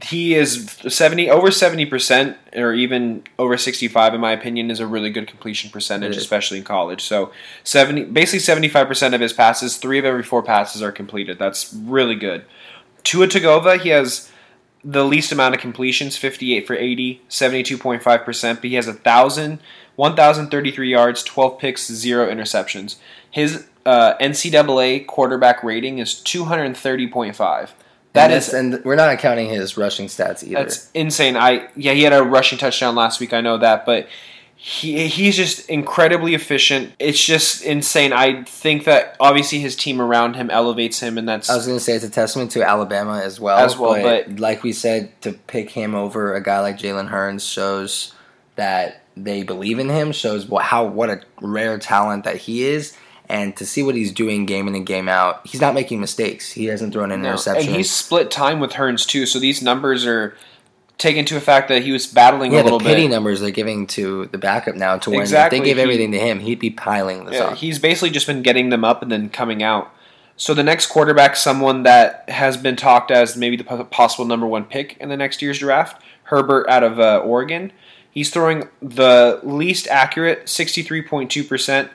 he 0.03 0.35
is 0.35 0.71
70 0.89 1.31
over 1.31 1.49
70% 1.49 2.37
or 2.55 2.73
even 2.73 3.23
over 3.39 3.57
65 3.57 4.15
in 4.15 4.21
my 4.21 4.33
opinion 4.33 4.71
is 4.71 4.81
a 4.81 4.87
really 4.87 5.11
good 5.11 5.27
completion 5.27 5.71
percentage 5.71 6.17
especially 6.17 6.59
in 6.59 6.65
college. 6.65 7.03
So 7.03 7.33
70 7.65 8.05
basically 8.05 8.41
75% 8.41 9.15
of 9.15 9.21
his 9.21 9.33
passes 9.33 9.77
three 9.77 9.99
of 9.99 10.05
every 10.05 10.23
four 10.23 10.43
passes 10.43 10.83
are 10.83 10.93
completed. 10.93 11.39
That's 11.39 11.73
really 11.73 12.15
good. 12.15 12.45
Tua 13.05 13.27
Tagovailoa 13.27 13.81
he 13.81 13.89
has 13.91 14.31
the 14.85 15.05
least 15.05 15.33
amount 15.33 15.55
of 15.55 15.61
completions 15.61 16.17
58 16.17 16.67
for 16.67 16.75
80 16.75 17.23
72.5% 17.31 18.55
but 18.57 18.65
he 18.65 18.75
has 18.75 18.87
a 18.87 18.95
thousand 18.95 19.61
1033 19.97 20.91
yards 20.91 21.23
12 21.23 21.59
picks 21.59 21.87
zero 21.87 22.31
interceptions. 22.31 22.97
His 23.31 23.67
uh, 23.87 24.15
ncaa 24.19 25.07
quarterback 25.07 25.65
rating 25.65 25.99
is 25.99 26.15
230.5 26.15 27.71
that 28.13 28.25
and 28.31 28.33
is 28.35 28.47
that's- 28.47 28.75
and 28.75 28.85
we're 28.85 28.97
not 28.97 29.19
counting 29.19 29.49
his 29.49 29.77
rushing 29.77 30.07
stats 30.07 30.43
either. 30.43 30.55
that's 30.65 30.91
insane. 30.95 31.37
I 31.37 31.69
yeah, 31.77 31.93
he 31.93 32.03
had 32.03 32.13
a 32.13 32.23
rushing 32.23 32.59
touchdown 32.59 32.95
last 32.95 33.21
week. 33.21 33.33
I 33.33 33.41
know 33.41 33.59
that, 33.59 33.87
but 33.87 34.09
he 34.57 35.07
he's 35.09 35.37
just 35.37 35.71
incredibly 35.71 36.35
efficient. 36.35 36.93
It's 36.99 37.25
just 37.25 37.63
insane. 37.63 38.13
I 38.13 38.43
think 38.45 38.85
that 38.85 39.17
obviously 39.19 39.59
his 39.59 39.75
team 39.75 40.03
around 40.03 40.35
him 40.35 40.51
elevates 40.51 41.01
him, 41.01 41.17
and 41.17 41.27
that's 41.29 41.49
I 41.49 41.57
was 41.57 41.67
going 41.67 41.79
to 41.79 41.85
say 41.85 41.95
it's 41.95 42.05
a 42.05 42.11
testament 42.11 42.51
to 42.53 42.63
Alabama 42.63 43.21
as 43.25 43.41
well. 43.41 43.57
As 43.59 43.79
well, 43.79 44.03
but- 44.03 44.39
like 44.39 44.63
we 44.63 44.73
said, 44.73 45.19
to 45.23 45.33
pick 45.33 45.71
him 45.71 45.95
over 45.95 46.35
a 46.35 46.43
guy 46.43 46.61
like 46.61 46.79
Jalen 46.79 47.09
Hurts 47.09 47.45
shows 47.45 48.13
that 48.57 49.03
they 49.17 49.43
believe 49.45 49.79
in 49.79 49.89
him. 49.89 50.13
Shows 50.13 50.47
how 50.61 50.85
what 50.85 51.09
a 51.09 51.23
rare 51.41 51.79
talent 51.79 52.25
that 52.25 52.37
he 52.37 52.65
is, 52.65 52.95
and 53.31 53.57
to 53.57 53.65
see 53.65 53.83
what 53.83 53.95
he's 53.95 54.13
doing 54.13 54.45
game 54.45 54.67
in 54.69 54.75
and 54.75 54.85
game 54.85 55.09
out, 55.09 55.47
he's 55.47 55.61
not 55.61 55.75
making 55.75 56.01
mistakes. 56.01 56.53
He 56.53 56.67
hasn't 56.67 56.93
thrown 56.93 57.11
an 57.13 57.23
no. 57.23 57.29
interception. 57.29 57.69
and 57.69 57.77
he's 57.77 57.91
split 57.91 58.31
time 58.31 58.61
with 58.61 58.73
Hurts 58.75 59.07
too. 59.07 59.25
So 59.27 59.39
these 59.39 59.63
numbers 59.63 60.05
are 60.07 60.37
taken 60.99 61.25
to 61.25 61.37
a 61.37 61.41
fact 61.41 61.69
that 61.69 61.83
he 61.83 61.93
was 61.93 62.07
battling 62.07 62.53
yeah, 62.53 62.61
a 62.61 62.65
little 62.65 62.79
the 62.79 62.85
pity 62.85 63.05
bit. 63.05 63.11
numbers 63.15 63.41
they're 63.41 63.51
giving 63.51 63.87
to 63.87 64.27
the 64.27 64.39
backup 64.39 64.75
now. 64.75 64.99
To 64.99 65.11
when 65.11 65.21
Exactly, 65.21 65.59
if 65.59 65.63
they 65.65 65.69
gave 65.71 65.77
he- 65.77 65.83
everything 65.83 66.13
to 66.13 66.19
him, 66.19 66.41
he'd 66.41 66.59
be 66.59 66.71
piling 66.71 67.25
this 67.25 67.37
Yeah, 67.37 67.45
up. 67.47 67.57
he's 67.57 67.79
basically 67.79 68.11
just 68.11 68.27
been 68.27 68.43
getting 68.43 68.69
them 68.69 68.85
up 68.85 69.01
and 69.01 69.11
then 69.11 69.31
coming 69.31 69.63
out. 69.63 69.91
So 70.37 70.53
the 70.55 70.63
next 70.63 70.87
quarterback, 70.87 71.37
someone 71.37 71.83
that 71.85 72.29
has 72.29 72.57
been 72.57 72.75
talked 72.77 73.11
as 73.11 73.37
maybe 73.37 73.57
the 73.57 73.65
possible 73.65 74.25
number 74.25 74.47
one 74.47 74.65
pick 74.65 74.97
in 74.99 75.09
the 75.09 75.17
next 75.17 75.41
year's 75.43 75.59
draft, 75.59 76.03
Herbert 76.25 76.67
out 76.69 76.83
of 76.83 76.99
uh, 76.99 77.19
Oregon. 77.25 77.73
He's 78.11 78.31
throwing 78.31 78.69
the 78.83 79.39
least 79.43 79.87
accurate, 79.89 80.49
sixty-three 80.49 81.03
point 81.03 81.31
two 81.31 81.45
percent. 81.45 81.91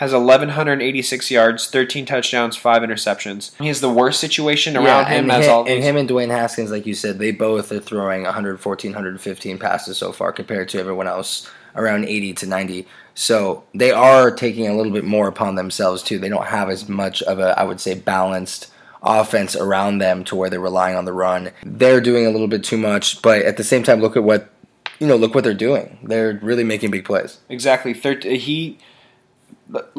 Has 0.00 0.14
eleven 0.14 0.48
hundred 0.48 0.80
eighty-six 0.80 1.30
yards, 1.30 1.66
thirteen 1.66 2.06
touchdowns, 2.06 2.56
five 2.56 2.80
interceptions. 2.80 3.54
He 3.60 3.68
has 3.68 3.82
the 3.82 3.90
worst 3.90 4.18
situation 4.18 4.74
around 4.74 5.06
him 5.06 5.24
and 5.24 5.32
as 5.32 5.44
him, 5.44 5.52
all 5.52 5.68
and 5.68 5.84
him 5.84 5.98
and 5.98 6.08
Dwayne 6.08 6.30
Haskins, 6.30 6.70
like 6.70 6.86
you 6.86 6.94
said, 6.94 7.18
they 7.18 7.32
both 7.32 7.70
are 7.70 7.80
throwing 7.80 8.22
114, 8.22 8.92
115 8.92 9.58
passes 9.58 9.98
so 9.98 10.10
far 10.10 10.32
compared 10.32 10.70
to 10.70 10.78
everyone 10.78 11.06
else 11.06 11.50
around 11.76 12.06
80 12.06 12.32
to 12.32 12.46
90. 12.46 12.86
So 13.14 13.64
they 13.74 13.90
are 13.90 14.30
taking 14.30 14.66
a 14.66 14.74
little 14.74 14.92
bit 14.92 15.04
more 15.04 15.28
upon 15.28 15.56
themselves 15.56 16.02
too. 16.02 16.18
They 16.18 16.30
don't 16.30 16.46
have 16.46 16.70
as 16.70 16.88
much 16.88 17.22
of 17.22 17.38
a, 17.38 17.58
I 17.60 17.64
would 17.64 17.78
say, 17.78 17.94
balanced 17.94 18.72
offense 19.02 19.54
around 19.54 19.98
them 19.98 20.24
to 20.24 20.34
where 20.34 20.48
they're 20.48 20.60
relying 20.60 20.96
on 20.96 21.04
the 21.04 21.12
run. 21.12 21.50
They're 21.62 22.00
doing 22.00 22.26
a 22.26 22.30
little 22.30 22.48
bit 22.48 22.64
too 22.64 22.78
much, 22.78 23.20
but 23.20 23.42
at 23.42 23.58
the 23.58 23.64
same 23.64 23.82
time, 23.82 24.00
look 24.00 24.16
at 24.16 24.24
what 24.24 24.50
you 24.98 25.06
know. 25.06 25.16
Look 25.16 25.34
what 25.34 25.44
they're 25.44 25.54
doing. 25.54 25.98
They're 26.02 26.38
really 26.42 26.64
making 26.64 26.90
big 26.90 27.04
plays. 27.04 27.38
Exactly. 27.48 27.94
Thirt- 27.94 28.24
he, 28.24 28.78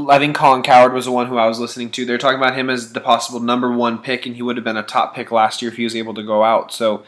I 0.10 0.20
think 0.20 0.36
Colin 0.36 0.64
Cowherd 0.64 0.94
was 0.94 1.06
the 1.06 1.12
one 1.12 1.28
who 1.28 1.38
I 1.38 1.48
was 1.48 1.60
listening 1.60 1.92
to. 1.92 2.06
They're 2.06 2.18
talking 2.18 2.40
about 2.40 2.58
him 2.58 2.70
as 2.70 2.94
the 2.94 3.00
possible 3.00 3.40
number 3.40 3.72
one 3.72 4.00
pick, 4.00 4.26
and 4.26 4.36
he 4.36 4.42
would 4.42 4.58
have 4.58 4.64
been 4.64 4.78
a 4.78 4.84
top 4.84 5.16
pick 5.16 5.32
last 5.32 5.62
year 5.62 5.72
if 5.72 5.78
he 5.78 5.84
was 5.84 5.96
able 5.96 6.14
to 6.16 6.24
go 6.24 6.44
out. 6.44 6.74
So 6.74 7.04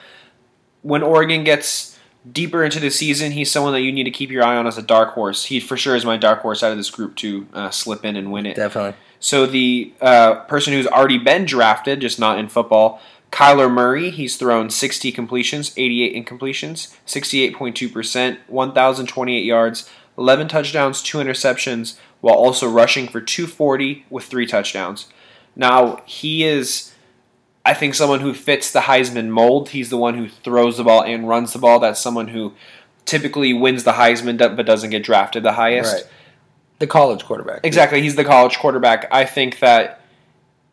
when 0.81 1.03
Oregon 1.03 1.43
gets 1.43 1.97
deeper 2.31 2.63
into 2.63 2.79
the 2.79 2.89
season, 2.89 3.31
he's 3.33 3.51
someone 3.51 3.73
that 3.73 3.81
you 3.81 3.91
need 3.91 4.05
to 4.05 4.11
keep 4.11 4.29
your 4.29 4.43
eye 4.43 4.55
on 4.55 4.67
as 4.67 4.77
a 4.77 4.81
dark 4.81 5.13
horse. 5.13 5.45
He 5.45 5.59
for 5.59 5.75
sure 5.75 5.95
is 5.95 6.05
my 6.05 6.17
dark 6.17 6.39
horse 6.41 6.63
out 6.63 6.71
of 6.71 6.77
this 6.77 6.89
group 6.89 7.15
to 7.17 7.47
uh, 7.53 7.69
slip 7.69 8.05
in 8.05 8.15
and 8.15 8.31
win 8.31 8.45
it. 8.45 8.55
Definitely. 8.55 8.95
So 9.19 9.45
the 9.45 9.93
uh, 10.01 10.35
person 10.45 10.73
who's 10.73 10.87
already 10.87 11.17
been 11.17 11.45
drafted, 11.45 12.01
just 12.01 12.19
not 12.19 12.39
in 12.39 12.49
football, 12.49 13.01
Kyler 13.31 13.71
Murray, 13.71 14.11
he's 14.11 14.37
thrown 14.37 14.69
60 14.69 15.11
completions, 15.11 15.73
88 15.75 16.25
incompletions, 16.25 16.95
68.2%, 17.07 18.37
1,028 18.47 19.43
yards, 19.43 19.89
11 20.17 20.47
touchdowns, 20.47 21.01
2 21.01 21.17
interceptions, 21.17 21.97
while 22.23 22.35
also 22.35 22.69
rushing 22.69 23.05
for 23.05 23.19
240 23.19 24.05
with 24.09 24.23
3 24.23 24.47
touchdowns. 24.47 25.07
Now, 25.57 26.01
he 26.05 26.45
is, 26.45 26.93
I 27.65 27.73
think, 27.73 27.95
someone 27.95 28.21
who 28.21 28.33
fits 28.33 28.71
the 28.71 28.79
Heisman 28.79 29.27
mold. 29.27 29.69
He's 29.69 29.89
the 29.89 29.97
one 29.97 30.15
who 30.15 30.29
throws 30.29 30.77
the 30.77 30.85
ball 30.85 31.03
and 31.03 31.27
runs 31.27 31.51
the 31.51 31.59
ball. 31.59 31.79
That's 31.79 31.99
someone 31.99 32.29
who 32.29 32.53
typically 33.03 33.51
wins 33.51 33.83
the 33.83 33.91
Heisman 33.91 34.37
but 34.37 34.65
doesn't 34.65 34.91
get 34.91 35.03
drafted 35.03 35.43
the 35.43 35.51
highest. 35.51 35.93
Right. 35.93 36.03
The 36.79 36.87
college 36.87 37.25
quarterback. 37.25 37.59
Exactly. 37.65 38.01
He's 38.01 38.15
the 38.15 38.23
college 38.23 38.57
quarterback. 38.57 39.05
I 39.11 39.25
think 39.25 39.59
that 39.59 39.99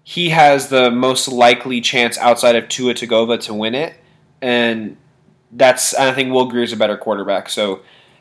he 0.05 0.29
has 0.29 0.69
the 0.69 0.89
most 0.89 1.27
likely 1.27 1.81
chance 1.81 2.17
outside 2.19 2.55
of 2.55 2.69
Tua 2.69 2.95
Tagovailoa 2.95 3.41
to 3.41 3.55
win 3.55 3.75
it, 3.75 3.95
and 4.41 4.97
that's. 5.51 5.95
I 5.95 6.13
think 6.13 6.33
Will 6.33 6.47
Grier's 6.47 6.73
a 6.73 6.77
better 6.77 6.97
quarterback. 6.97 7.49
So, 7.49 7.81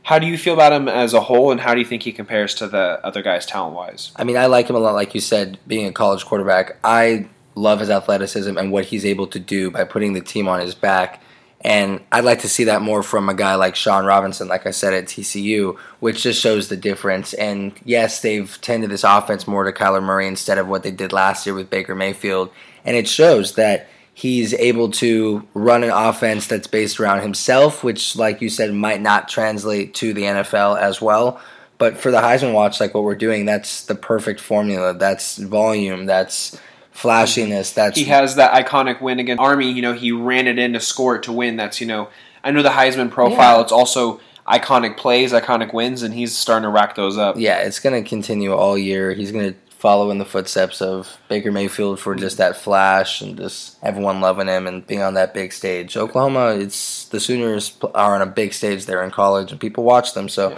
how 0.09 0.17
do 0.17 0.25
you 0.25 0.39
feel 0.39 0.55
about 0.55 0.73
him 0.73 0.87
as 0.87 1.13
a 1.13 1.21
whole, 1.21 1.51
and 1.51 1.61
how 1.61 1.75
do 1.75 1.79
you 1.79 1.85
think 1.85 2.01
he 2.01 2.11
compares 2.11 2.55
to 2.55 2.67
the 2.67 2.99
other 3.05 3.21
guys 3.21 3.45
talent 3.45 3.75
wise? 3.75 4.11
I 4.15 4.23
mean, 4.23 4.37
I 4.37 4.47
like 4.47 4.67
him 4.67 4.75
a 4.75 4.79
lot, 4.79 4.95
like 4.95 5.13
you 5.13 5.21
said, 5.21 5.59
being 5.67 5.85
a 5.85 5.91
college 5.91 6.25
quarterback. 6.25 6.77
I 6.83 7.27
love 7.53 7.79
his 7.79 7.91
athleticism 7.91 8.57
and 8.57 8.71
what 8.71 8.85
he's 8.85 9.05
able 9.05 9.27
to 9.27 9.39
do 9.39 9.69
by 9.69 9.83
putting 9.83 10.13
the 10.13 10.21
team 10.21 10.47
on 10.47 10.61
his 10.61 10.73
back. 10.73 11.21
And 11.61 12.01
I'd 12.11 12.23
like 12.23 12.39
to 12.39 12.49
see 12.49 12.63
that 12.63 12.81
more 12.81 13.03
from 13.03 13.29
a 13.29 13.35
guy 13.35 13.53
like 13.53 13.75
Shawn 13.75 14.03
Robinson, 14.03 14.47
like 14.47 14.65
I 14.65 14.71
said 14.71 14.95
at 14.95 15.05
TCU, 15.05 15.77
which 15.99 16.23
just 16.23 16.41
shows 16.41 16.69
the 16.69 16.77
difference. 16.77 17.35
And 17.35 17.73
yes, 17.85 18.23
they've 18.23 18.59
tended 18.61 18.89
this 18.89 19.03
offense 19.03 19.47
more 19.47 19.63
to 19.63 19.71
Kyler 19.71 20.01
Murray 20.01 20.25
instead 20.25 20.57
of 20.57 20.67
what 20.67 20.81
they 20.81 20.89
did 20.89 21.13
last 21.13 21.45
year 21.45 21.53
with 21.53 21.69
Baker 21.69 21.93
Mayfield. 21.93 22.49
And 22.83 22.97
it 22.97 23.07
shows 23.07 23.53
that 23.53 23.87
he's 24.19 24.53
able 24.55 24.91
to 24.91 25.47
run 25.53 25.81
an 25.81 25.91
offense 25.91 26.45
that's 26.47 26.67
based 26.67 26.99
around 26.99 27.21
himself, 27.21 27.85
which, 27.85 28.17
like 28.17 28.41
you 28.41 28.49
said, 28.49 28.73
might 28.73 28.99
not 28.99 29.29
translate 29.29 29.93
to 29.93 30.13
the 30.13 30.23
NFL 30.23 30.77
as 30.77 31.01
well. 31.01 31.39
But 31.77 31.97
for 31.97 32.11
the 32.11 32.17
Heisman 32.17 32.53
Watch, 32.53 32.81
like 32.81 32.93
what 32.93 33.05
we're 33.05 33.15
doing, 33.15 33.45
that's 33.45 33.85
the 33.85 33.95
perfect 33.95 34.41
formula. 34.41 34.93
That's 34.93 35.37
volume. 35.37 36.05
That's 36.05 36.59
flashiness. 36.91 37.71
That's 37.71 37.97
He 37.97 38.03
has 38.05 38.35
that 38.35 38.51
iconic 38.51 38.99
win 38.99 39.19
against 39.19 39.39
Army. 39.39 39.71
You 39.71 39.81
know, 39.81 39.93
he 39.93 40.11
ran 40.11 40.47
it 40.47 40.59
in 40.59 40.73
to 40.73 40.81
score 40.81 41.15
it 41.15 41.23
to 41.23 41.31
win. 41.31 41.55
That's 41.55 41.79
you 41.79 41.87
know, 41.87 42.09
I 42.43 42.51
know 42.51 42.61
the 42.61 42.69
Heisman 42.69 43.09
profile. 43.09 43.55
Yeah. 43.55 43.61
It's 43.61 43.71
also 43.71 44.19
iconic 44.45 44.97
plays, 44.97 45.31
iconic 45.31 45.73
wins, 45.73 46.03
and 46.03 46.13
he's 46.13 46.35
starting 46.35 46.63
to 46.63 46.69
rack 46.69 46.95
those 46.95 47.17
up. 47.17 47.37
yeah, 47.37 47.59
it's 47.59 47.79
going 47.79 48.03
to 48.03 48.07
continue 48.07 48.51
all 48.51 48.77
year. 48.77 49.13
He's 49.13 49.31
going 49.31 49.53
to 49.53 49.59
follow 49.79 50.11
in 50.11 50.17
the 50.17 50.25
footsteps 50.25 50.81
of 50.81 51.17
Baker 51.29 51.53
Mayfield 51.53 52.01
for 52.01 52.13
just 52.13 52.37
that 52.37 52.57
flash 52.57 53.21
and 53.21 53.37
just 53.37 53.77
everyone 53.81 54.19
loving 54.19 54.47
him 54.47 54.67
and 54.67 54.85
being 54.85 55.01
on 55.01 55.13
that 55.13 55.33
big 55.33 55.53
stage. 55.53 55.95
Oklahoma, 55.95 56.49
it's 56.59 57.05
the 57.05 57.19
Sooners 57.19 57.75
are 57.95 58.13
on 58.13 58.21
a 58.21 58.25
big 58.25 58.53
stage 58.53 58.85
there 58.85 59.01
in 59.01 59.09
college 59.09 59.51
and 59.51 59.59
people 59.59 59.85
watch 59.85 60.13
them. 60.13 60.27
So 60.29 60.51
Yeah. 60.51 60.57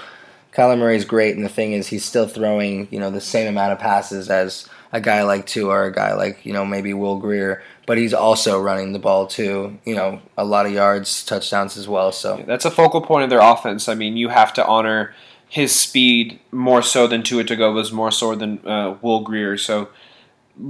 Kyler 0.53 0.77
Murray's 0.77 1.05
great, 1.05 1.33
and 1.37 1.45
the 1.45 1.49
thing 1.49 1.71
is, 1.71 1.87
he's 1.87 2.03
still 2.03 2.27
throwing 2.27 2.87
you 2.91 2.99
know 2.99 3.09
the 3.09 3.21
same 3.21 3.47
amount 3.47 3.71
of 3.71 3.79
passes 3.79 4.29
as 4.29 4.67
a 4.91 4.99
guy 4.99 5.23
like 5.23 5.45
Tua 5.45 5.69
or 5.69 5.85
a 5.85 5.93
guy 5.93 6.13
like 6.13 6.45
you 6.45 6.51
know 6.51 6.65
maybe 6.65 6.93
Will 6.93 7.19
Grier, 7.19 7.63
but 7.85 7.97
he's 7.97 8.13
also 8.13 8.59
running 8.59 8.91
the 8.91 8.99
ball 8.99 9.27
too. 9.27 9.79
You 9.85 9.95
know, 9.95 10.19
a 10.37 10.43
lot 10.43 10.65
of 10.65 10.73
yards, 10.73 11.23
touchdowns 11.23 11.77
as 11.77 11.87
well. 11.87 12.11
So 12.11 12.43
That's 12.45 12.65
a 12.65 12.71
focal 12.71 12.99
point 12.99 13.23
of 13.23 13.29
their 13.29 13.39
offense. 13.39 13.87
I 13.87 13.93
mean, 13.95 14.17
you 14.17 14.27
have 14.27 14.51
to 14.55 14.65
honor 14.65 15.13
his 15.51 15.75
speed 15.75 16.39
more 16.49 16.81
so 16.81 17.07
than 17.07 17.23
Tua 17.23 17.43
Tagovailoa's, 17.43 17.91
more 17.91 18.09
so 18.09 18.33
than 18.35 18.65
uh, 18.65 18.95
Will 19.01 19.19
Grier. 19.19 19.57
So 19.57 19.89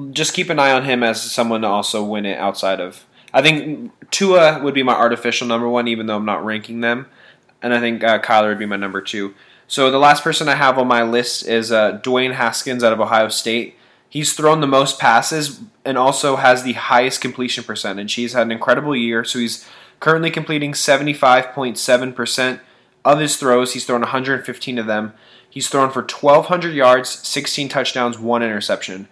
just 0.10 0.34
keep 0.34 0.50
an 0.50 0.58
eye 0.58 0.72
on 0.72 0.86
him 0.86 1.04
as 1.04 1.22
someone 1.22 1.62
to 1.62 1.68
also 1.68 2.04
win 2.04 2.26
it 2.26 2.40
outside 2.40 2.80
of. 2.80 3.06
I 3.32 3.44
think 3.44 3.92
Tua 4.10 4.60
would 4.64 4.74
be 4.74 4.82
my 4.82 4.96
artificial 4.96 5.46
number 5.46 5.70
one, 5.70 5.88
even 5.88 6.08
though 6.08 6.16
I'm 6.16 6.26
not 6.26 6.44
ranking 6.44 6.82
them, 6.82 7.06
and 7.62 7.76
I 7.76 7.80
think 7.80 8.04
uh, 8.04 8.20
Kyler 8.24 8.50
would 8.50 8.58
be 8.58 8.66
my 8.66 8.76
number 8.76 9.02
two. 9.02 9.36
So 9.68 9.92
the 9.92 10.00
last 10.00 10.24
person 10.24 10.50
I 10.50 10.56
have 10.56 10.80
on 10.80 10.88
my 10.88 11.04
list 11.04 11.46
is 11.46 11.72
uh, 11.72 12.00
Dwayne 12.00 12.34
Haskins 12.34 12.84
out 12.84 12.92
of 12.92 13.00
Ohio 13.00 13.28
State. 13.28 13.76
He's 14.10 14.34
thrown 14.34 14.62
the 14.62 14.68
most 14.68 14.98
passes 14.98 15.60
and 15.86 15.96
also 15.96 16.38
has 16.38 16.64
the 16.64 16.74
highest 16.74 17.22
completion 17.22 17.64
percentage. 17.64 18.16
He's 18.16 18.34
had 18.34 18.48
an 18.48 18.52
incredible 18.52 18.96
year, 18.96 19.24
so 19.24 19.38
he's 19.38 19.64
currently 20.00 20.32
completing 20.32 20.74
75.7% 20.74 22.60
of 23.06 23.20
his 23.20 23.38
throws. 23.38 23.74
He's 23.74 23.86
thrown 23.86 24.02
115 24.02 24.78
of 24.78 24.86
them. 24.86 25.14
He's 25.50 25.68
thrown 25.68 25.92
for 25.92 26.02
1,200 26.02 26.74
yards, 26.74 27.10
16 27.10 27.68
touchdowns, 27.70 28.18
one 28.18 28.42
interception. 28.42 29.08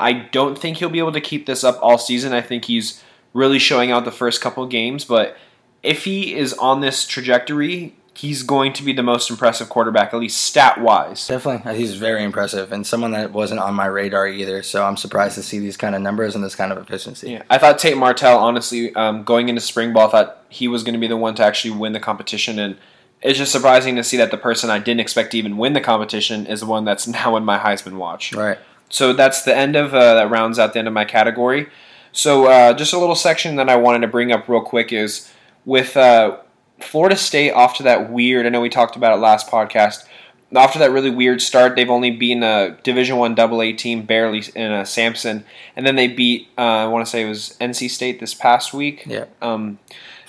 I 0.00 0.12
don't 0.12 0.58
think 0.58 0.78
he'll 0.78 0.88
be 0.88 0.98
able 0.98 1.12
to 1.12 1.20
keep 1.20 1.46
this 1.46 1.62
up 1.62 1.78
all 1.80 1.98
season. 1.98 2.32
I 2.32 2.40
think 2.40 2.64
he's 2.64 3.02
really 3.32 3.58
showing 3.58 3.92
out 3.92 4.04
the 4.04 4.10
first 4.10 4.40
couple 4.40 4.66
games, 4.66 5.04
but 5.04 5.36
if 5.82 6.04
he 6.04 6.34
is 6.34 6.52
on 6.54 6.80
this 6.80 7.06
trajectory, 7.06 7.94
he's 8.16 8.42
going 8.42 8.72
to 8.72 8.82
be 8.82 8.92
the 8.92 9.02
most 9.02 9.28
impressive 9.30 9.68
quarterback, 9.68 10.14
at 10.14 10.20
least 10.20 10.42
stat 10.42 10.80
wise. 10.80 11.26
Definitely, 11.26 11.76
he's 11.76 11.96
very 11.96 12.24
impressive, 12.24 12.72
and 12.72 12.86
someone 12.86 13.12
that 13.12 13.32
wasn't 13.32 13.60
on 13.60 13.74
my 13.74 13.86
radar 13.86 14.26
either. 14.26 14.62
So 14.62 14.84
I'm 14.84 14.96
surprised 14.96 15.34
to 15.34 15.42
see 15.42 15.58
these 15.58 15.76
kind 15.76 15.94
of 15.94 16.02
numbers 16.02 16.34
and 16.34 16.42
this 16.42 16.54
kind 16.54 16.72
of 16.72 16.78
efficiency. 16.78 17.32
Yeah, 17.32 17.42
I 17.50 17.58
thought 17.58 17.78
Tate 17.78 17.96
Martell, 17.96 18.38
honestly, 18.38 18.94
um, 18.94 19.24
going 19.24 19.48
into 19.48 19.60
spring 19.60 19.92
ball, 19.92 20.08
I 20.08 20.10
thought 20.10 20.44
he 20.48 20.68
was 20.68 20.82
going 20.82 20.94
to 20.94 21.00
be 21.00 21.06
the 21.08 21.16
one 21.16 21.34
to 21.36 21.44
actually 21.44 21.72
win 21.72 21.92
the 21.92 22.00
competition, 22.00 22.58
and 22.58 22.76
it's 23.24 23.38
just 23.38 23.50
surprising 23.50 23.96
to 23.96 24.04
see 24.04 24.18
that 24.18 24.30
the 24.30 24.36
person 24.36 24.68
I 24.68 24.78
didn't 24.78 25.00
expect 25.00 25.32
to 25.32 25.38
even 25.38 25.56
win 25.56 25.72
the 25.72 25.80
competition 25.80 26.46
is 26.46 26.60
the 26.60 26.66
one 26.66 26.84
that's 26.84 27.08
now 27.08 27.36
in 27.36 27.44
my 27.44 27.58
Heisman 27.58 27.96
watch. 27.96 28.32
Right. 28.34 28.58
So 28.90 29.12
that's 29.12 29.42
the 29.42 29.56
end 29.56 29.74
of 29.74 29.94
uh, 29.94 30.14
that 30.14 30.30
rounds 30.30 30.58
out 30.58 30.74
the 30.74 30.78
end 30.78 30.88
of 30.88 30.94
my 30.94 31.06
category. 31.06 31.68
So 32.12 32.46
uh, 32.46 32.74
just 32.74 32.92
a 32.92 32.98
little 32.98 33.16
section 33.16 33.56
that 33.56 33.68
I 33.68 33.76
wanted 33.76 34.02
to 34.02 34.08
bring 34.08 34.30
up 34.30 34.48
real 34.48 34.60
quick 34.60 34.92
is 34.92 35.32
with 35.64 35.96
uh, 35.96 36.36
Florida 36.80 37.16
State 37.16 37.52
off 37.52 37.76
to 37.78 37.82
that 37.84 38.12
weird. 38.12 38.46
I 38.46 38.50
know 38.50 38.60
we 38.60 38.68
talked 38.68 38.94
about 38.94 39.16
it 39.16 39.20
last 39.20 39.48
podcast. 39.48 40.06
After 40.54 40.78
that 40.78 40.92
really 40.92 41.10
weird 41.10 41.40
start, 41.40 41.74
they've 41.74 41.90
only 41.90 42.12
beaten 42.12 42.44
a 42.44 42.78
Division 42.84 43.16
One 43.16 43.34
Double 43.34 43.60
A 43.62 43.72
team 43.72 44.02
barely 44.02 44.44
in 44.54 44.70
a 44.70 44.82
Samford, 44.82 45.42
and 45.74 45.86
then 45.86 45.96
they 45.96 46.06
beat 46.06 46.48
uh, 46.56 46.60
I 46.60 46.86
want 46.86 47.04
to 47.04 47.10
say 47.10 47.22
it 47.22 47.28
was 47.28 47.56
NC 47.60 47.90
State 47.90 48.20
this 48.20 48.34
past 48.34 48.72
week. 48.72 49.04
Yeah. 49.06 49.24
Um, 49.42 49.80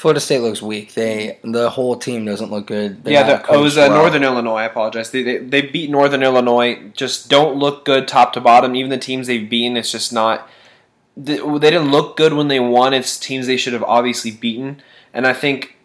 Florida 0.05 0.19
State 0.19 0.41
looks 0.41 0.61
weak. 0.61 0.93
They 0.93 1.39
the 1.41 1.71
whole 1.71 1.95
team 1.95 2.25
doesn't 2.25 2.51
look 2.51 2.67
good. 2.67 3.03
They're 3.03 3.13
yeah, 3.13 3.37
the, 3.41 3.53
it 3.55 3.57
was 3.57 3.75
uh, 3.75 3.87
well. 3.89 4.03
Northern 4.03 4.23
Illinois. 4.23 4.57
I 4.57 4.65
apologize. 4.65 5.09
They, 5.09 5.23
they 5.23 5.37
they 5.39 5.61
beat 5.63 5.89
Northern 5.89 6.21
Illinois. 6.21 6.91
Just 6.93 7.27
don't 7.27 7.57
look 7.57 7.85
good 7.85 8.07
top 8.07 8.31
to 8.33 8.39
bottom. 8.39 8.75
Even 8.75 8.91
the 8.91 8.99
teams 8.99 9.25
they've 9.25 9.49
beaten, 9.49 9.75
it's 9.75 9.91
just 9.91 10.13
not. 10.13 10.47
They 11.17 11.37
they 11.37 11.71
didn't 11.71 11.89
look 11.89 12.17
good 12.17 12.33
when 12.33 12.49
they 12.49 12.59
won. 12.59 12.93
It's 12.93 13.17
teams 13.17 13.47
they 13.47 13.57
should 13.57 13.73
have 13.73 13.81
obviously 13.81 14.29
beaten. 14.29 14.79
And 15.11 15.25
I 15.25 15.33
think 15.33 15.75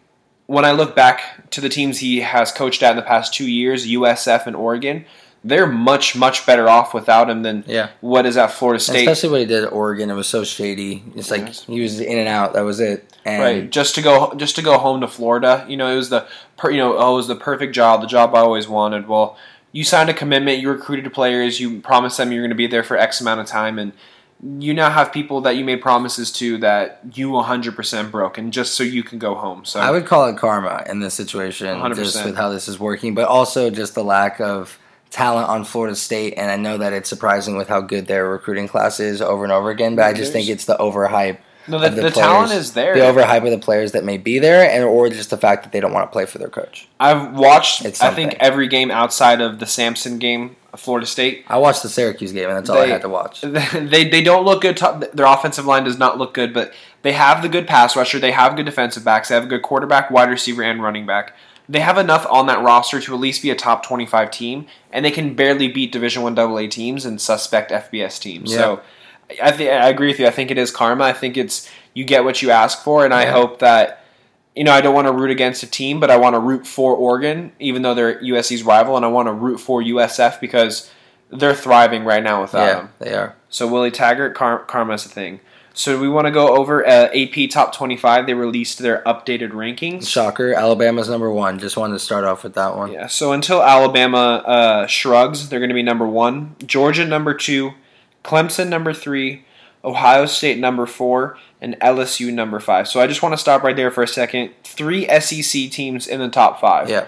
when 0.45 0.65
I 0.65 0.71
look 0.71 0.95
back 0.95 1.49
to 1.49 1.59
the 1.59 1.67
teams 1.67 1.97
he 1.97 2.19
has 2.19 2.51
coached 2.51 2.83
at 2.83 2.91
in 2.91 2.97
the 2.97 3.01
past 3.01 3.33
two 3.33 3.49
years, 3.49 3.87
USF 3.87 4.45
and 4.45 4.55
Oregon, 4.55 5.03
they're 5.43 5.67
much 5.67 6.15
much 6.15 6.45
better 6.45 6.69
off 6.69 6.93
without 6.93 7.29
him 7.29 7.41
than 7.43 7.63
Yeah. 7.67 7.89
what 8.01 8.25
is 8.25 8.37
at 8.37 8.51
Florida 8.51 8.75
And 8.75 8.81
State. 8.83 9.07
Especially 9.07 9.29
what 9.29 9.39
he 9.41 9.45
did 9.47 9.63
at 9.63 9.73
Oregon, 9.73 10.09
it 10.09 10.13
was 10.13 10.27
so 10.27 10.43
shady. 10.43 11.03
It's 11.15 11.31
like 11.31 11.47
Yes. 11.47 11.63
he 11.65 11.81
was 11.81 11.99
in 11.99 12.17
and 12.19 12.27
out. 12.27 12.53
That 12.53 12.61
was 12.61 12.79
it. 12.79 13.11
And 13.25 13.41
right 13.43 13.69
just 13.69 13.95
to 13.95 14.01
go 14.01 14.33
just 14.35 14.55
to 14.55 14.61
go 14.61 14.77
home 14.79 15.01
to 15.01 15.07
Florida 15.07 15.63
you 15.69 15.77
know 15.77 15.87
it 15.91 15.95
was 15.95 16.09
the 16.09 16.25
per, 16.57 16.71
you 16.71 16.77
know 16.77 16.97
oh, 16.97 17.13
it 17.13 17.17
was 17.17 17.27
the 17.27 17.35
perfect 17.35 17.73
job 17.75 18.01
the 18.01 18.07
job 18.07 18.33
I 18.33 18.39
always 18.39 18.67
wanted 18.67 19.07
well 19.07 19.37
you 19.71 19.83
signed 19.83 20.09
a 20.09 20.13
commitment 20.13 20.57
you 20.59 20.69
recruited 20.71 21.13
players 21.13 21.59
you 21.59 21.81
promised 21.81 22.17
them 22.17 22.31
you're 22.31 22.41
going 22.41 22.49
to 22.49 22.55
be 22.55 22.65
there 22.65 22.81
for 22.83 22.97
x 22.97 23.21
amount 23.21 23.39
of 23.39 23.45
time 23.45 23.77
and 23.77 23.91
you 24.59 24.73
now 24.73 24.89
have 24.89 25.11
people 25.13 25.39
that 25.41 25.55
you 25.55 25.63
made 25.63 25.83
promises 25.83 26.31
to 26.31 26.57
that 26.57 26.99
you 27.13 27.29
100% 27.29 28.09
broke 28.09 28.39
and 28.39 28.51
just 28.51 28.73
so 28.73 28.81
you 28.83 29.03
can 29.03 29.19
go 29.19 29.35
home 29.35 29.63
so 29.65 29.79
I 29.79 29.91
would 29.91 30.07
call 30.07 30.27
it 30.27 30.35
karma 30.37 30.83
in 30.89 30.99
this 30.99 31.13
situation, 31.13 31.67
100%. 31.67 31.95
just 31.95 32.25
with 32.25 32.35
how 32.35 32.49
this 32.49 32.67
is 32.67 32.79
working, 32.79 33.13
but 33.13 33.27
also 33.27 33.69
just 33.69 33.93
the 33.93 34.03
lack 34.03 34.41
of 34.41 34.79
talent 35.11 35.49
on 35.49 35.63
Florida 35.63 35.95
State. 35.95 36.33
And 36.37 36.49
I 36.49 36.55
know 36.55 36.77
that 36.79 36.93
it's 36.93 37.09
surprising 37.09 37.57
with 37.57 37.67
how 37.67 37.81
good 37.81 38.07
their 38.07 38.27
recruiting 38.27 38.67
class 38.67 38.99
is 38.99 39.21
over 39.21 39.43
and 39.43 39.53
over 39.53 39.69
again, 39.69 39.95
but 39.95 40.05
I 40.05 40.13
just 40.13 40.33
think 40.33 40.49
it's 40.49 40.65
the 40.65 40.77
overhype. 40.77 41.37
no 41.67 41.79
the, 41.79 41.87
of 41.87 41.95
the, 41.95 42.01
the 42.03 42.11
talent 42.11 42.51
is 42.53 42.73
there 42.73 42.95
The 42.95 43.01
overhype 43.01 43.43
of 43.43 43.51
the 43.51 43.59
players 43.59 43.91
that 43.91 44.03
may 44.03 44.17
be 44.17 44.39
there, 44.39 44.67
and 44.67 44.83
or 44.83 45.09
just 45.09 45.29
the 45.29 45.37
fact 45.37 45.63
that 45.63 45.71
they 45.71 45.79
don't 45.79 45.93
want 45.93 46.09
to 46.09 46.11
play 46.11 46.25
for 46.25 46.39
their 46.39 46.49
coach. 46.49 46.87
I've 46.99 47.33
watched 47.33 47.85
I 48.01 48.13
think 48.13 48.37
every 48.39 48.67
game 48.67 48.89
outside 48.89 49.41
of 49.41 49.59
the 49.59 49.65
Samford 49.65 50.19
game 50.19 50.55
Florida 50.75 51.05
State 51.05 51.43
I 51.47 51.57
watched 51.57 51.83
the 51.83 51.89
Syracuse 51.89 52.31
game, 52.31 52.47
and 52.47 52.57
that's 52.57 52.69
all 52.69 52.79
I 52.79 52.87
had 52.87 53.01
to 53.01 53.09
watch. 53.09 53.41
they 53.41 54.09
they 54.09 54.21
don't 54.21 54.45
look 54.45 54.61
good. 54.61 54.77
Top, 54.77 55.03
their 55.13 55.25
offensive 55.25 55.65
line 55.65 55.83
does 55.83 55.99
not 55.99 56.17
look 56.17 56.33
good, 56.33 56.53
but 56.53 56.73
they 57.01 57.11
have 57.11 57.41
the 57.41 57.49
good 57.49 57.67
pass 57.67 57.95
rusher. 57.95 58.19
They 58.19 58.31
have 58.31 58.55
good 58.55 58.65
defensive 58.65 59.03
backs. 59.03 59.27
They 59.27 59.35
have 59.35 59.43
a 59.43 59.47
good 59.47 59.61
quarterback, 59.61 60.09
wide 60.09 60.29
receiver, 60.29 60.63
and 60.63 60.81
running 60.81 61.05
back. 61.05 61.35
They 61.71 61.79
have 61.79 61.97
enough 61.97 62.27
on 62.29 62.47
that 62.47 62.61
roster 62.61 62.99
to 62.99 63.13
at 63.13 63.19
least 63.19 63.41
be 63.41 63.49
a 63.49 63.55
top 63.55 63.85
twenty-five 63.85 64.29
team, 64.29 64.67
and 64.91 65.05
they 65.05 65.11
can 65.11 65.35
barely 65.35 65.69
beat 65.69 65.91
Division 65.91 66.21
One 66.21 66.37
AA 66.37 66.67
teams 66.67 67.05
and 67.05 67.19
suspect 67.21 67.71
FBS 67.71 68.19
teams. 68.19 68.51
Yeah. 68.51 68.57
So, 68.57 68.81
I 69.41 69.51
think 69.51 69.69
I 69.69 69.87
agree 69.87 70.07
with 70.07 70.19
you. 70.19 70.27
I 70.27 70.31
think 70.31 70.51
it 70.51 70.57
is 70.57 70.69
karma. 70.69 71.05
I 71.05 71.13
think 71.13 71.37
it's 71.37 71.69
you 71.93 72.03
get 72.03 72.25
what 72.25 72.41
you 72.41 72.51
ask 72.51 72.83
for, 72.83 73.05
and 73.05 73.13
I 73.13 73.25
hope 73.25 73.59
that. 73.59 73.99
You 74.53 74.65
know, 74.65 74.73
I 74.73 74.81
don't 74.81 74.93
want 74.93 75.07
to 75.07 75.13
root 75.13 75.31
against 75.31 75.63
a 75.63 75.67
team, 75.67 76.01
but 76.01 76.11
I 76.11 76.17
want 76.17 76.33
to 76.33 76.39
root 76.39 76.67
for 76.67 76.93
Oregon, 76.93 77.53
even 77.59 77.83
though 77.83 77.93
they're 77.93 78.21
USC's 78.21 78.63
rival, 78.63 78.97
and 78.97 79.05
I 79.05 79.07
want 79.07 79.29
to 79.29 79.31
root 79.33 79.61
for 79.61 79.81
USF 79.81 80.41
because 80.41 80.91
they're 81.31 81.55
thriving 81.55 82.03
right 82.03 82.21
now 82.21 82.41
without 82.41 82.65
yeah, 82.65 82.73
them. 82.73 82.89
they 82.99 83.13
are. 83.13 83.35
So 83.49 83.65
Willie 83.65 83.91
Taggart, 83.91 84.35
Car- 84.35 84.65
Karma's 84.65 85.05
a 85.05 85.09
thing. 85.09 85.39
So 85.81 85.99
we 85.99 86.07
want 86.07 86.27
to 86.27 86.31
go 86.31 86.55
over 86.55 86.85
uh, 86.85 87.09
AP 87.11 87.49
Top 87.49 87.73
25. 87.73 88.27
They 88.27 88.35
released 88.35 88.77
their 88.77 89.01
updated 89.01 89.49
rankings. 89.49 90.07
Shocker, 90.07 90.53
Alabama's 90.53 91.09
number 91.09 91.31
one. 91.31 91.57
Just 91.57 91.75
wanted 91.75 91.93
to 91.93 91.99
start 91.99 92.23
off 92.23 92.43
with 92.43 92.53
that 92.53 92.77
one. 92.77 92.91
Yeah. 92.91 93.07
So 93.07 93.31
until 93.31 93.63
Alabama 93.63 94.43
uh, 94.45 94.85
shrugs, 94.85 95.49
they're 95.49 95.59
going 95.59 95.69
to 95.69 95.75
be 95.75 95.81
number 95.81 96.07
one. 96.07 96.55
Georgia 96.63 97.03
number 97.03 97.33
two, 97.33 97.71
Clemson 98.23 98.69
number 98.69 98.93
three, 98.93 99.43
Ohio 99.83 100.27
State 100.27 100.59
number 100.59 100.85
four, 100.85 101.39
and 101.59 101.75
LSU 101.79 102.31
number 102.31 102.59
five. 102.59 102.87
So 102.87 103.01
I 103.01 103.07
just 103.07 103.23
want 103.23 103.33
to 103.33 103.37
stop 103.37 103.63
right 103.63 103.75
there 103.75 103.89
for 103.89 104.03
a 104.03 104.07
second. 104.07 104.51
Three 104.63 105.07
SEC 105.19 105.71
teams 105.71 106.05
in 106.05 106.19
the 106.19 106.29
top 106.29 106.61
five. 106.61 106.91
Yeah. 106.91 107.07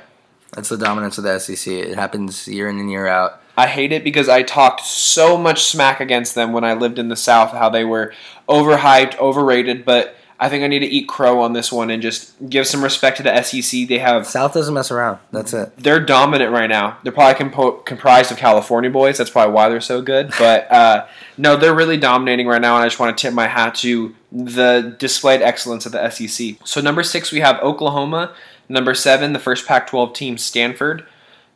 That's 0.54 0.70
the 0.70 0.78
dominance 0.80 1.20
of 1.20 1.26
the 1.26 1.38
SEC. 1.38 1.72
It 1.72 1.96
happens 1.96 2.48
year 2.48 2.68
in 2.70 2.80
and 2.80 2.90
year 2.90 3.06
out. 3.06 3.40
I 3.56 3.68
hate 3.68 3.92
it 3.92 4.04
because 4.04 4.30
I 4.30 4.42
talked 4.44 4.82
so 4.82 5.38
much 5.38 5.63
smack 5.63 6.00
against 6.00 6.36
them 6.36 6.54
when 6.54 6.63
I 6.63 6.74
lived 6.74 6.98
in 6.98 7.10
the 7.10 7.16
South, 7.16 7.52
how 7.52 7.70
they 7.70 7.84
were 7.84 8.13
overhyped, 8.50 9.18
overrated, 9.20 9.86
but 9.86 10.16
I 10.39 10.50
think 10.50 10.63
I 10.63 10.68
need 10.68 10.80
to 10.80 10.88
eat 10.88 11.08
crow 11.08 11.39
on 11.42 11.54
this 11.54 11.72
one 11.72 11.89
and 11.89 12.02
just 12.02 12.34
give 12.50 12.68
some 12.68 12.84
respect 12.84 13.18
to 13.18 13.24
the 13.24 13.42
SEC. 13.44 13.88
They 13.88 14.00
have 14.00 14.28
South 14.28 14.54
doesn't 14.54 14.74
mess 14.74 14.92
around. 14.92 15.20
That's 15.32 15.54
it. 15.54 15.72
they're 15.78 16.02
dominant 16.02 16.52
right 16.52 16.68
now. 16.68 16.98
They're 17.04 17.13
probably 17.13 17.36
compo- 17.36 17.78
comprised 17.84 18.32
of 18.32 18.38
California 18.38 18.89
boys. 18.89 19.18
That's 19.18 19.30
probably 19.30 19.54
why 19.54 19.70
they're 19.70 19.80
so 19.80 20.02
good. 20.02 20.34
But 20.38 20.70
uh, 20.70 21.06
no, 21.38 21.56
they're 21.56 21.76
really 21.76 21.96
dominating 21.98 22.48
right 22.48 22.60
now, 22.62 22.76
and 22.76 22.84
I 22.84 22.88
just 22.88 23.00
want 23.00 23.18
to 23.18 23.22
tip 23.22 23.34
my 23.34 23.48
hat 23.48 23.76
to 23.76 24.16
the 24.32 24.96
displayed 25.00 25.42
excellence 25.42 25.86
of 25.86 25.92
the 25.94 26.10
SEC. 26.10 26.58
So 26.66 26.82
number 26.82 27.04
six, 27.04 27.32
we 27.32 27.39
have 27.39 27.62
Oklahoma. 27.62 28.34
Number 28.68 28.96
seven, 28.96 29.32
the 29.34 29.39
first 29.39 29.66
Pac-12 29.68 30.13
team, 30.13 30.38
Stanford. 30.38 31.06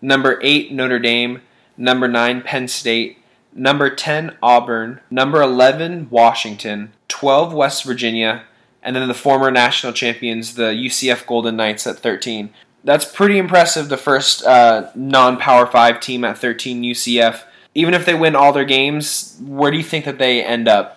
Number 0.02 0.40
eight, 0.44 0.72
Notre 0.72 1.00
Dame. 1.00 1.42
Number 1.78 2.08
nine, 2.08 2.42
Penn 2.42 2.68
State. 2.68 3.18
Number 3.54 3.90
ten, 3.90 4.36
Auburn. 4.42 5.02
Number 5.10 5.42
eleven, 5.42 6.10
Washington. 6.10 6.92
Twelve, 7.08 7.54
West 7.54 7.84
Virginia. 7.84 8.44
And 8.84 8.96
then 8.96 9.08
the 9.08 9.14
former 9.14 9.52
national 9.52 9.94
champions, 9.94 10.56
the 10.56 10.72
UCF 10.72 11.26
Golden 11.26 11.56
Knights, 11.56 11.86
at 11.88 12.00
thirteen 12.00 12.52
that's 12.88 13.06
pretty 13.06 13.38
impressive. 13.38 13.90
The 13.90 13.98
first 13.98 14.44
uh, 14.46 14.90
non-power 14.96 15.68
five 15.68 16.00
team 16.00 16.24
at 16.24 16.38
13 16.38 16.84
UCF. 16.84 17.44
Even 17.76 17.94
if 17.94 18.06
they 18.06 18.16
win 18.16 18.36
all 18.36 18.54
their 18.54 18.66
games, 18.66 19.38
where 19.46 19.70
do 19.70 19.78
you 19.78 19.84
think 19.84 20.06
that 20.06 20.18
they 20.18 20.44
end 20.44 20.68
up? 20.70 20.97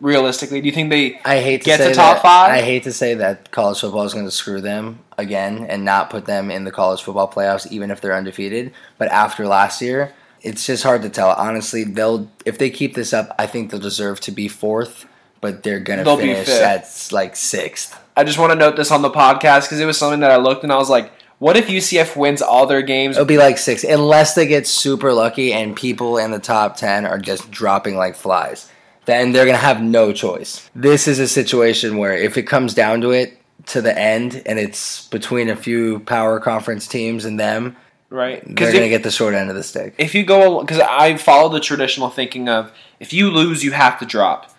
Realistically, 0.00 0.60
do 0.60 0.66
you 0.66 0.72
think 0.72 0.90
they? 0.90 1.18
I 1.24 1.40
hate 1.40 1.62
to 1.62 1.64
Get 1.64 1.80
say 1.80 1.88
to 1.88 1.94
top 1.94 2.16
that, 2.16 2.22
five? 2.22 2.50
I 2.50 2.60
hate 2.60 2.82
to 2.84 2.92
say 2.92 3.14
that 3.14 3.50
college 3.50 3.80
football 3.80 4.04
is 4.04 4.12
going 4.12 4.26
to 4.26 4.30
screw 4.30 4.60
them 4.60 4.98
again 5.16 5.64
and 5.64 5.84
not 5.84 6.10
put 6.10 6.26
them 6.26 6.50
in 6.50 6.64
the 6.64 6.70
college 6.70 7.02
football 7.02 7.30
playoffs, 7.30 7.70
even 7.72 7.90
if 7.90 8.00
they're 8.00 8.14
undefeated. 8.14 8.72
But 8.98 9.08
after 9.08 9.46
last 9.46 9.80
year, 9.80 10.12
it's 10.42 10.66
just 10.66 10.82
hard 10.82 11.02
to 11.02 11.08
tell. 11.08 11.30
Honestly, 11.30 11.84
they'll 11.84 12.30
if 12.44 12.58
they 12.58 12.68
keep 12.68 12.94
this 12.94 13.12
up, 13.12 13.34
I 13.38 13.46
think 13.46 13.70
they'll 13.70 13.80
deserve 13.80 14.20
to 14.20 14.32
be 14.32 14.48
fourth, 14.48 15.06
but 15.40 15.62
they're 15.62 15.80
going 15.80 16.04
to 16.04 16.16
finish 16.16 16.48
at 16.48 17.08
like 17.10 17.34
sixth. 17.34 17.98
I 18.16 18.24
just 18.24 18.38
want 18.38 18.52
to 18.52 18.58
note 18.58 18.76
this 18.76 18.90
on 18.90 19.02
the 19.02 19.10
podcast 19.10 19.62
because 19.62 19.80
it 19.80 19.86
was 19.86 19.98
something 19.98 20.20
that 20.20 20.30
I 20.30 20.36
looked 20.36 20.62
and 20.62 20.72
I 20.72 20.76
was 20.76 20.88
like, 20.90 21.10
what 21.38 21.56
if 21.56 21.68
UCF 21.68 22.16
wins 22.16 22.40
all 22.40 22.66
their 22.66 22.82
games? 22.82 23.16
It'll 23.16 23.26
be 23.26 23.38
like 23.38 23.58
six, 23.58 23.84
unless 23.84 24.34
they 24.34 24.46
get 24.46 24.66
super 24.66 25.12
lucky 25.12 25.52
and 25.52 25.76
people 25.76 26.16
in 26.18 26.30
the 26.30 26.38
top 26.38 26.76
ten 26.76 27.04
are 27.04 27.18
just 27.18 27.50
dropping 27.50 27.96
like 27.96 28.14
flies. 28.14 28.70
Then 29.06 29.32
they're 29.32 29.46
gonna 29.46 29.58
have 29.58 29.82
no 29.82 30.12
choice. 30.12 30.68
This 30.74 31.08
is 31.08 31.18
a 31.18 31.28
situation 31.28 31.96
where 31.96 32.14
if 32.14 32.36
it 32.36 32.42
comes 32.42 32.74
down 32.74 33.00
to 33.00 33.12
it 33.12 33.40
to 33.66 33.80
the 33.80 33.96
end 33.96 34.42
and 34.46 34.58
it's 34.58 35.08
between 35.08 35.48
a 35.48 35.56
few 35.56 36.00
power 36.00 36.38
conference 36.38 36.86
teams 36.86 37.24
and 37.24 37.38
them, 37.38 37.76
right? 38.10 38.42
they're 38.44 38.72
going 38.72 38.84
to 38.84 38.88
get 38.88 39.02
the 39.02 39.10
short 39.10 39.34
end 39.34 39.50
of 39.50 39.56
the 39.56 39.62
stick. 39.62 39.94
if 39.98 40.14
you 40.14 40.24
go, 40.24 40.60
because 40.60 40.78
I 40.78 41.16
follow 41.16 41.48
the 41.48 41.60
traditional 41.60 42.08
thinking 42.08 42.48
of 42.48 42.72
if 43.00 43.12
you 43.12 43.30
lose, 43.30 43.64
you 43.64 43.72
have 43.72 43.98
to 43.98 44.06
drop. 44.06 44.52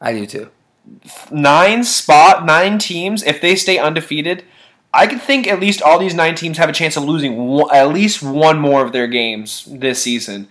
I 0.00 0.12
do 0.12 0.26
too. 0.26 0.50
Nine 1.30 1.84
spot, 1.84 2.44
nine 2.44 2.78
teams. 2.78 3.22
If 3.22 3.40
they 3.40 3.56
stay 3.56 3.78
undefeated, 3.78 4.44
I 4.92 5.06
could 5.06 5.20
think 5.20 5.46
at 5.46 5.60
least 5.60 5.82
all 5.82 5.98
these 5.98 6.14
nine 6.14 6.34
teams 6.34 6.58
have 6.58 6.68
a 6.68 6.72
chance 6.72 6.96
of 6.96 7.04
losing 7.04 7.36
one, 7.36 7.74
at 7.74 7.88
least 7.88 8.22
one 8.22 8.58
more 8.58 8.84
of 8.84 8.92
their 8.92 9.06
games 9.06 9.66
this 9.70 10.02
season. 10.02 10.48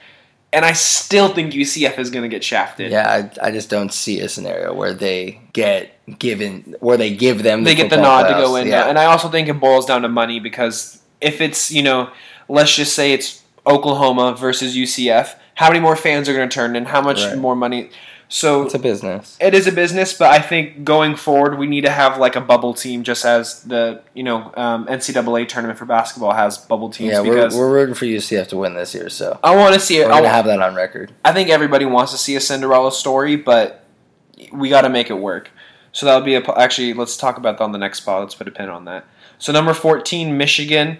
And 0.54 0.64
I 0.64 0.74
still 0.74 1.30
think 1.34 1.54
UCF 1.54 1.98
is 1.98 2.12
going 2.12 2.22
to 2.24 2.30
get 2.30 2.44
shafted. 2.44 2.92
Yeah, 2.92 3.30
I, 3.42 3.48
I 3.48 3.52
just 3.52 3.70
don't 3.72 3.92
see 3.92 4.20
a 4.20 4.30
scenario 4.30 4.74
where 4.74 4.94
they 4.94 5.42
get 5.52 6.00
given, 6.20 6.76
where 6.80 6.96
they 6.96 7.16
give 7.16 7.42
them. 7.42 7.64
The 7.64 7.72
they 7.72 7.76
get 7.76 7.90
the 7.90 7.98
nod 7.98 8.28
to 8.28 8.34
go 8.36 8.56
in. 8.56 8.68
Yeah. 8.68 8.86
And 8.88 9.00
I 9.00 9.06
also 9.06 9.30
think 9.30 9.48
it 9.50 9.60
boils 9.60 9.86
down 9.88 10.04
to 10.04 10.10
money 10.10 10.40
because 10.40 11.02
if 11.22 11.42
it's, 11.42 11.72
you 11.72 11.82
know, 11.82 12.12
let's 12.48 12.76
just 12.76 12.94
say 12.94 13.14
it's 13.14 13.42
Oklahoma 13.66 14.36
versus 14.38 14.76
UCF, 14.78 15.36
how 15.56 15.70
many 15.70 15.80
more 15.80 15.96
fans 15.96 16.30
are 16.30 16.34
going 16.34 16.48
to 16.50 16.54
turn 16.54 16.76
and 16.76 16.88
How 16.88 17.02
much 17.02 17.24
Right. 17.24 17.38
more 17.38 17.56
money? 17.56 17.90
So 18.30 18.64
it's 18.64 18.74
a 18.74 18.80
business. 18.80 19.38
it 19.40 19.54
is 19.54 19.68
a 19.68 19.72
business, 19.72 20.14
but 20.14 20.32
I 20.32 20.40
think 20.40 20.84
going 20.84 21.16
forward, 21.16 21.58
we 21.58 21.68
need 21.68 21.82
to 21.82 21.92
have 21.92 22.18
like 22.18 22.36
a 22.36 22.42
bubble 22.42 22.74
team, 22.74 23.04
just 23.04 23.26
as 23.26 23.62
the 23.64 24.02
you 24.14 24.24
know 24.24 24.52
um, 24.56 24.88
NCAA 24.88 25.48
tournament 25.48 25.78
for 25.78 25.86
basketball 25.86 26.34
has 26.34 26.58
bubble 26.58 26.90
teams. 26.90 27.12
Yeah, 27.12 27.22
we're, 27.22 27.36
because 27.36 27.56
we're 27.56 27.72
rooting 27.72 27.96
for 27.96 28.06
UCF 28.06 28.48
to 28.48 28.58
win 28.58 28.74
this 28.74 28.96
year, 28.96 29.10
so 29.10 29.40
I 29.44 29.56
want 29.56 29.76
to 29.76 29.80
see 29.80 30.00
it. 30.00 30.08
I, 30.08 30.18
gonna 30.18 30.30
have 30.30 30.46
that 30.46 30.62
on 30.62 30.74
record. 30.74 31.14
I 31.24 31.32
think 31.32 31.50
everybody 31.50 31.86
wants 31.86 32.12
to 32.12 32.18
see 32.18 32.36
a 32.36 32.42
Cinderella 32.42 32.92
story, 32.92 33.36
but 33.36 33.86
we 34.52 34.70
got 34.70 34.82
to 34.82 34.90
make 34.90 35.10
it 35.10 35.20
work. 35.20 35.52
So 35.92 36.08
that 36.08 36.16
would 36.16 36.26
be 36.26 36.36
a 36.36 36.42
actually. 36.54 36.94
Let's 36.94 37.18
talk 37.18 37.38
about 37.38 37.60
that 37.60 37.64
on 37.64 37.72
the 37.72 37.78
next 37.78 38.00
spot. 38.00 38.22
Let's 38.22 38.36
put 38.36 38.48
a 38.48 38.52
pin 38.52 38.70
on 38.70 38.86
that. 38.86 39.06
So 39.38 39.54
number 39.54 39.74
fourteen, 39.74 40.38
Michigan. 40.38 40.98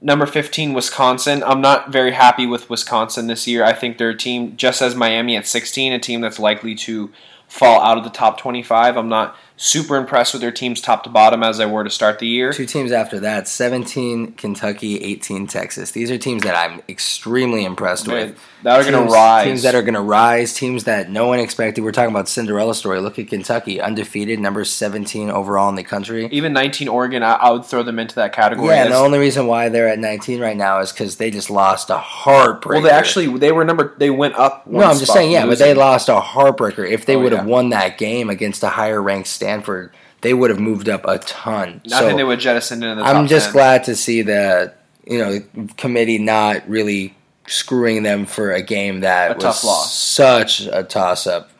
Number 0.00 0.26
fifteen, 0.26 0.74
Wisconsin. 0.74 1.42
I'm 1.42 1.60
not 1.60 1.90
very 1.90 2.12
happy 2.12 2.46
with 2.46 2.68
Wisconsin 2.68 3.26
this 3.26 3.46
year. 3.46 3.64
I 3.64 3.72
think 3.72 3.96
they're 3.96 4.10
a 4.10 4.16
team 4.16 4.56
just 4.56 4.82
as 4.82 4.94
Miami 4.94 5.36
at 5.36 5.46
sixteen, 5.46 5.92
a 5.92 5.98
team 5.98 6.20
that's 6.20 6.38
likely 6.38 6.74
to 6.74 7.10
fall 7.48 7.80
out 7.80 7.96
of 7.96 8.04
the 8.04 8.10
top 8.10 8.38
twenty-five. 8.38 8.96
I'm 8.96 9.08
not 9.08 9.36
super 9.58 9.96
impressed 9.96 10.32
with 10.34 10.42
their 10.42 10.52
teams 10.52 10.80
top 10.80 11.02
to 11.04 11.10
bottom 11.10 11.42
as 11.42 11.60
I 11.60 11.66
were 11.66 11.82
to 11.84 11.90
start 11.90 12.18
the 12.18 12.26
year. 12.26 12.52
Two 12.52 12.66
teams 12.66 12.92
after 12.92 13.20
that: 13.20 13.48
seventeen 13.48 14.32
Kentucky, 14.32 14.98
eighteen 15.02 15.46
Texas. 15.46 15.90
These 15.92 16.10
are 16.10 16.18
teams 16.18 16.42
that 16.42 16.54
I'm 16.56 16.82
extremely 16.88 17.64
impressed 17.64 18.08
with. 18.08 18.38
That 18.62 18.80
are 18.80 18.90
going 18.90 19.06
to 19.06 19.12
rise. 19.12 19.44
Teams 19.46 19.62
that 19.62 19.74
are 19.76 19.82
going 19.82 19.94
to 19.94 20.00
rise. 20.00 20.54
Teams 20.54 20.84
that 20.84 21.08
no 21.10 21.28
one 21.28 21.38
expected. 21.38 21.84
We're 21.84 21.92
talking 21.92 22.10
about 22.10 22.28
Cinderella 22.28 22.74
story. 22.74 23.00
Look 23.00 23.18
at 23.18 23.28
Kentucky, 23.28 23.80
undefeated, 23.80 24.40
number 24.40 24.64
seventeen 24.64 25.30
overall 25.30 25.68
in 25.68 25.74
the 25.76 25.84
country. 25.84 26.28
even 26.32 26.52
19 26.52 26.88
Oregon, 26.88 27.22
I, 27.22 27.34
I 27.34 27.50
would 27.50 27.64
throw 27.64 27.82
them 27.82 27.98
into 27.98 28.16
that 28.16 28.32
category. 28.32 28.68
Yeah, 28.68 28.84
and 28.84 28.92
the 28.92 28.96
only 28.96 29.18
reason 29.18 29.46
why 29.46 29.68
they're 29.68 29.88
at 29.88 29.98
19 29.98 30.40
right 30.40 30.56
now 30.56 30.80
is 30.80 30.90
because 30.90 31.16
they 31.16 31.30
just 31.30 31.48
lost 31.50 31.90
a 31.90 31.96
heartbreaker. 31.98 32.66
well, 32.74 32.82
they 32.82 32.90
actually 32.90 33.26
they 33.38 33.52
were 33.52 33.64
number 33.64 33.94
they 33.98 34.10
went 34.10 34.34
up. 34.34 34.66
No, 34.66 34.80
I'm 34.84 34.98
just 34.98 35.12
saying, 35.12 35.30
yeah, 35.30 35.42
from 35.42 35.50
but 35.50 35.58
they 35.58 35.74
lost 35.74 36.08
a 36.08 36.16
heartbreaker. 36.20 36.88
If 36.88 37.06
they 37.06 37.14
Oh, 37.16 37.20
would 37.20 37.32
have 37.32 37.46
yeah. 37.46 37.52
won 37.52 37.70
that 37.70 37.98
game 37.98 38.28
against 38.30 38.62
a 38.62 38.68
higher 38.68 39.00
ranked 39.00 39.28
Stanford, 39.46 39.92
they 40.22 40.34
would 40.34 40.50
have 40.50 40.58
moved 40.58 40.88
up 40.88 41.06
a 41.06 41.18
ton. 41.18 41.80
I 41.86 41.88
so 42.00 42.06
think 42.06 42.16
they 42.18 42.24
would 42.24 42.40
jettison 42.40 42.82
into 42.82 42.96
the. 43.00 43.06
I'm 43.06 43.26
just 43.28 43.46
10. 43.46 43.52
glad 43.52 43.84
to 43.84 43.94
see 43.94 44.22
the 44.22 44.74
you 45.06 45.18
know 45.18 45.40
committee 45.76 46.18
not 46.18 46.68
really 46.68 47.14
screwing 47.46 48.02
them 48.02 48.26
for 48.26 48.50
a 48.50 48.60
game 48.60 49.00
that 49.00 49.30
A 49.30 49.34
was 49.34 49.42
tough 49.44 49.64
loss. 49.64 49.94
such 49.94 50.66
a 50.66 50.82
toss 50.82 51.28
up 51.28 51.50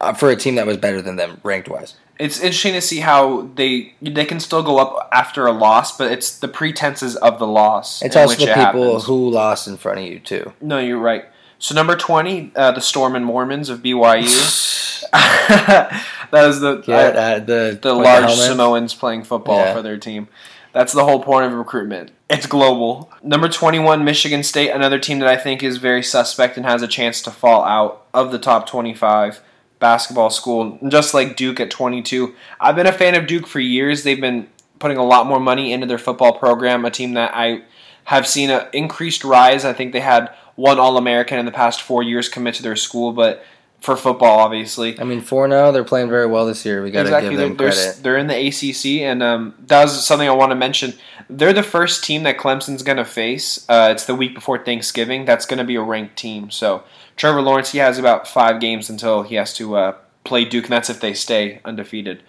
uh, 0.00 0.12
for 0.12 0.30
a 0.30 0.36
team 0.36 0.54
that 0.54 0.66
was 0.66 0.76
better 0.76 1.02
than 1.02 1.16
them 1.16 1.40
ranked 1.42 1.68
wise. 1.68 1.96
It's 2.20 2.38
interesting 2.38 2.74
to 2.74 2.80
see 2.80 3.00
how 3.00 3.50
they 3.56 3.94
they 4.00 4.24
can 4.24 4.38
still 4.38 4.62
go 4.62 4.78
up 4.78 5.08
after 5.12 5.46
a 5.46 5.52
loss, 5.52 5.96
but 5.98 6.12
it's 6.12 6.38
the 6.38 6.46
pretenses 6.46 7.16
of 7.16 7.40
the 7.40 7.46
loss. 7.48 8.02
It's 8.02 8.14
also 8.14 8.36
the 8.36 8.52
it 8.52 8.54
people 8.54 8.84
happens. 8.84 9.04
who 9.06 9.30
lost 9.30 9.66
in 9.66 9.76
front 9.76 9.98
of 9.98 10.04
you 10.04 10.20
too. 10.20 10.52
No, 10.60 10.78
you're 10.78 10.98
right. 10.98 11.24
So 11.62 11.76
number 11.76 11.94
twenty, 11.94 12.50
uh, 12.56 12.72
the 12.72 12.80
Storm 12.80 13.14
and 13.14 13.24
Mormons 13.24 13.68
of 13.68 13.84
BYU. 13.84 15.08
that 15.12 16.04
is 16.48 16.58
the 16.58 16.82
Yeah, 16.88 16.96
uh, 16.96 17.38
the 17.38 17.78
the 17.80 17.94
large 17.94 18.24
helmets. 18.24 18.46
Samoans 18.46 18.94
playing 18.94 19.22
football 19.22 19.58
Yeah. 19.58 19.72
for 19.72 19.80
their 19.80 19.96
team. 19.96 20.26
That's 20.72 20.92
the 20.92 21.04
whole 21.04 21.22
point 21.22 21.46
of 21.46 21.52
recruitment. 21.52 22.10
It's 22.28 22.48
global. 22.48 23.12
Number 23.22 23.48
21, 23.48 24.04
Michigan 24.04 24.42
State, 24.42 24.70
another 24.70 24.98
team 24.98 25.20
that 25.20 25.28
I 25.28 25.36
think 25.36 25.62
is 25.62 25.76
very 25.76 26.02
suspect 26.02 26.56
and 26.56 26.66
has 26.66 26.82
a 26.82 26.88
chance 26.88 27.22
to 27.22 27.30
fall 27.30 27.62
out 27.62 28.06
of 28.12 28.32
the 28.32 28.40
top 28.40 28.66
25 28.66 29.40
basketball 29.78 30.30
school, 30.30 30.80
just 30.88 31.14
like 31.14 31.36
Duke 31.36 31.60
at 31.60 31.70
22. 31.70 32.34
I've 32.58 32.74
been 32.74 32.88
a 32.88 32.92
fan 32.92 33.14
of 33.14 33.28
Duke 33.28 33.46
for 33.46 33.60
years. 33.60 34.02
They've 34.02 34.20
been 34.20 34.48
putting 34.80 34.96
a 34.96 35.04
lot 35.04 35.26
more 35.26 35.38
money 35.38 35.72
into 35.72 35.86
their 35.86 35.98
football 35.98 36.32
program, 36.32 36.84
a 36.84 36.90
team 36.90 37.12
that 37.14 37.30
I 37.34 37.62
have 38.04 38.26
seen 38.26 38.50
an 38.50 38.66
increased 38.72 39.22
rise. 39.22 39.64
I 39.64 39.72
think 39.72 39.92
they 39.92 40.00
had 40.00 40.32
one 40.62 40.78
All 40.78 40.96
American 40.96 41.40
in 41.40 41.44
the 41.44 41.50
past 41.50 41.82
four 41.82 42.04
years 42.04 42.28
commit 42.28 42.54
to 42.54 42.62
their 42.62 42.76
school, 42.76 43.12
but 43.12 43.44
for 43.80 43.96
football, 43.96 44.38
obviously. 44.38 44.96
I 45.00 45.02
mean, 45.02 45.20
four 45.20 45.48
zero, 45.48 45.72
they're 45.72 45.82
playing 45.82 46.08
very 46.08 46.26
well 46.28 46.46
this 46.46 46.64
year. 46.64 46.84
We 46.84 46.92
got 46.92 47.00
to 47.02 47.08
Exactly. 47.08 47.30
give 47.30 47.38
them 47.40 47.56
they're, 47.56 47.72
credit. 47.72 48.00
they're 48.04 48.16
in 48.16 48.28
the 48.28 48.46
ACC, 48.46 49.02
and 49.02 49.24
um, 49.24 49.54
that 49.66 49.82
was 49.82 50.06
something 50.06 50.28
I 50.28 50.32
want 50.32 50.52
to 50.52 50.54
mention. 50.54 50.94
They're 51.28 51.52
the 51.52 51.64
first 51.64 52.04
team 52.04 52.22
that 52.22 52.38
Clemson's 52.38 52.84
going 52.84 52.98
to 52.98 53.04
face. 53.04 53.66
Uh, 53.68 53.88
it's 53.90 54.06
the 54.06 54.14
week 54.14 54.36
before 54.36 54.64
Thanksgiving. 54.64 55.24
That's 55.24 55.46
going 55.46 55.58
to 55.58 55.64
be 55.64 55.74
a 55.74 55.82
ranked 55.82 56.14
team. 56.16 56.48
So 56.52 56.84
Trevor 57.16 57.42
Lawrence, 57.42 57.72
he 57.72 57.78
has 57.78 57.98
about 57.98 58.28
five 58.28 58.60
games 58.60 58.88
until 58.88 59.24
he 59.24 59.34
has 59.34 59.52
to 59.54 59.74
uh, 59.74 59.96
play 60.22 60.44
Duke, 60.44 60.66
and 60.66 60.72
that's 60.72 60.88
if 60.90 61.00
they 61.00 61.12
stay 61.12 61.60
undefeated. 61.64 62.22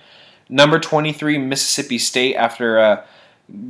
Number 0.49 0.79
23, 0.79 1.37
Mississippi 1.37 1.99
State, 1.99 2.35
after 2.35 2.79
uh, 2.79 3.05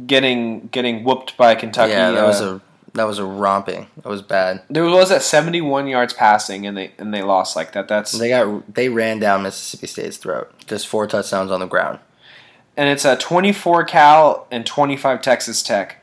getting 0.08 0.67
getting 0.67 1.04
whooped 1.04 1.36
by 1.36 1.54
Kentucky. 1.56 1.91
yeah, 1.91 2.12
that 2.12 2.26
was 2.26 2.41
uh, 2.41 2.45
a 2.56 2.62
that 2.93 3.06
was 3.06 3.19
a 3.19 3.25
romping. 3.25 3.88
That 3.97 4.10
was 4.10 4.21
bad. 4.21 4.62
there 4.69 4.86
was 4.86 5.12
at 5.12 5.23
71 5.23 5.88
yards 5.88 6.13
passing, 6.13 6.65
and 6.67 6.77
they 6.77 6.91
and 6.97 7.13
they 7.13 7.21
lost 7.23 7.56
like 7.56 7.71
that. 7.73 7.88
That's 7.88 8.12
They 8.12 8.29
got 8.29 8.73
they 8.73 8.89
ran 8.89 9.19
down 9.19 9.43
Mississippi 9.43 9.88
State's 9.88 10.17
throat. 10.17 10.51
Just 10.67 10.88
four 10.88 11.08
touchdowns 11.08 11.51
on 11.51 11.60
the 11.60 11.65
ground. 11.67 11.99
and 12.77 12.89
it's 12.89 13.06
a 13.06 13.15
24 13.17 13.84
Cal 13.86 14.47
and 14.51 14.65
25 14.65 15.21
Texas 15.21 15.62
Tech. 15.63 15.97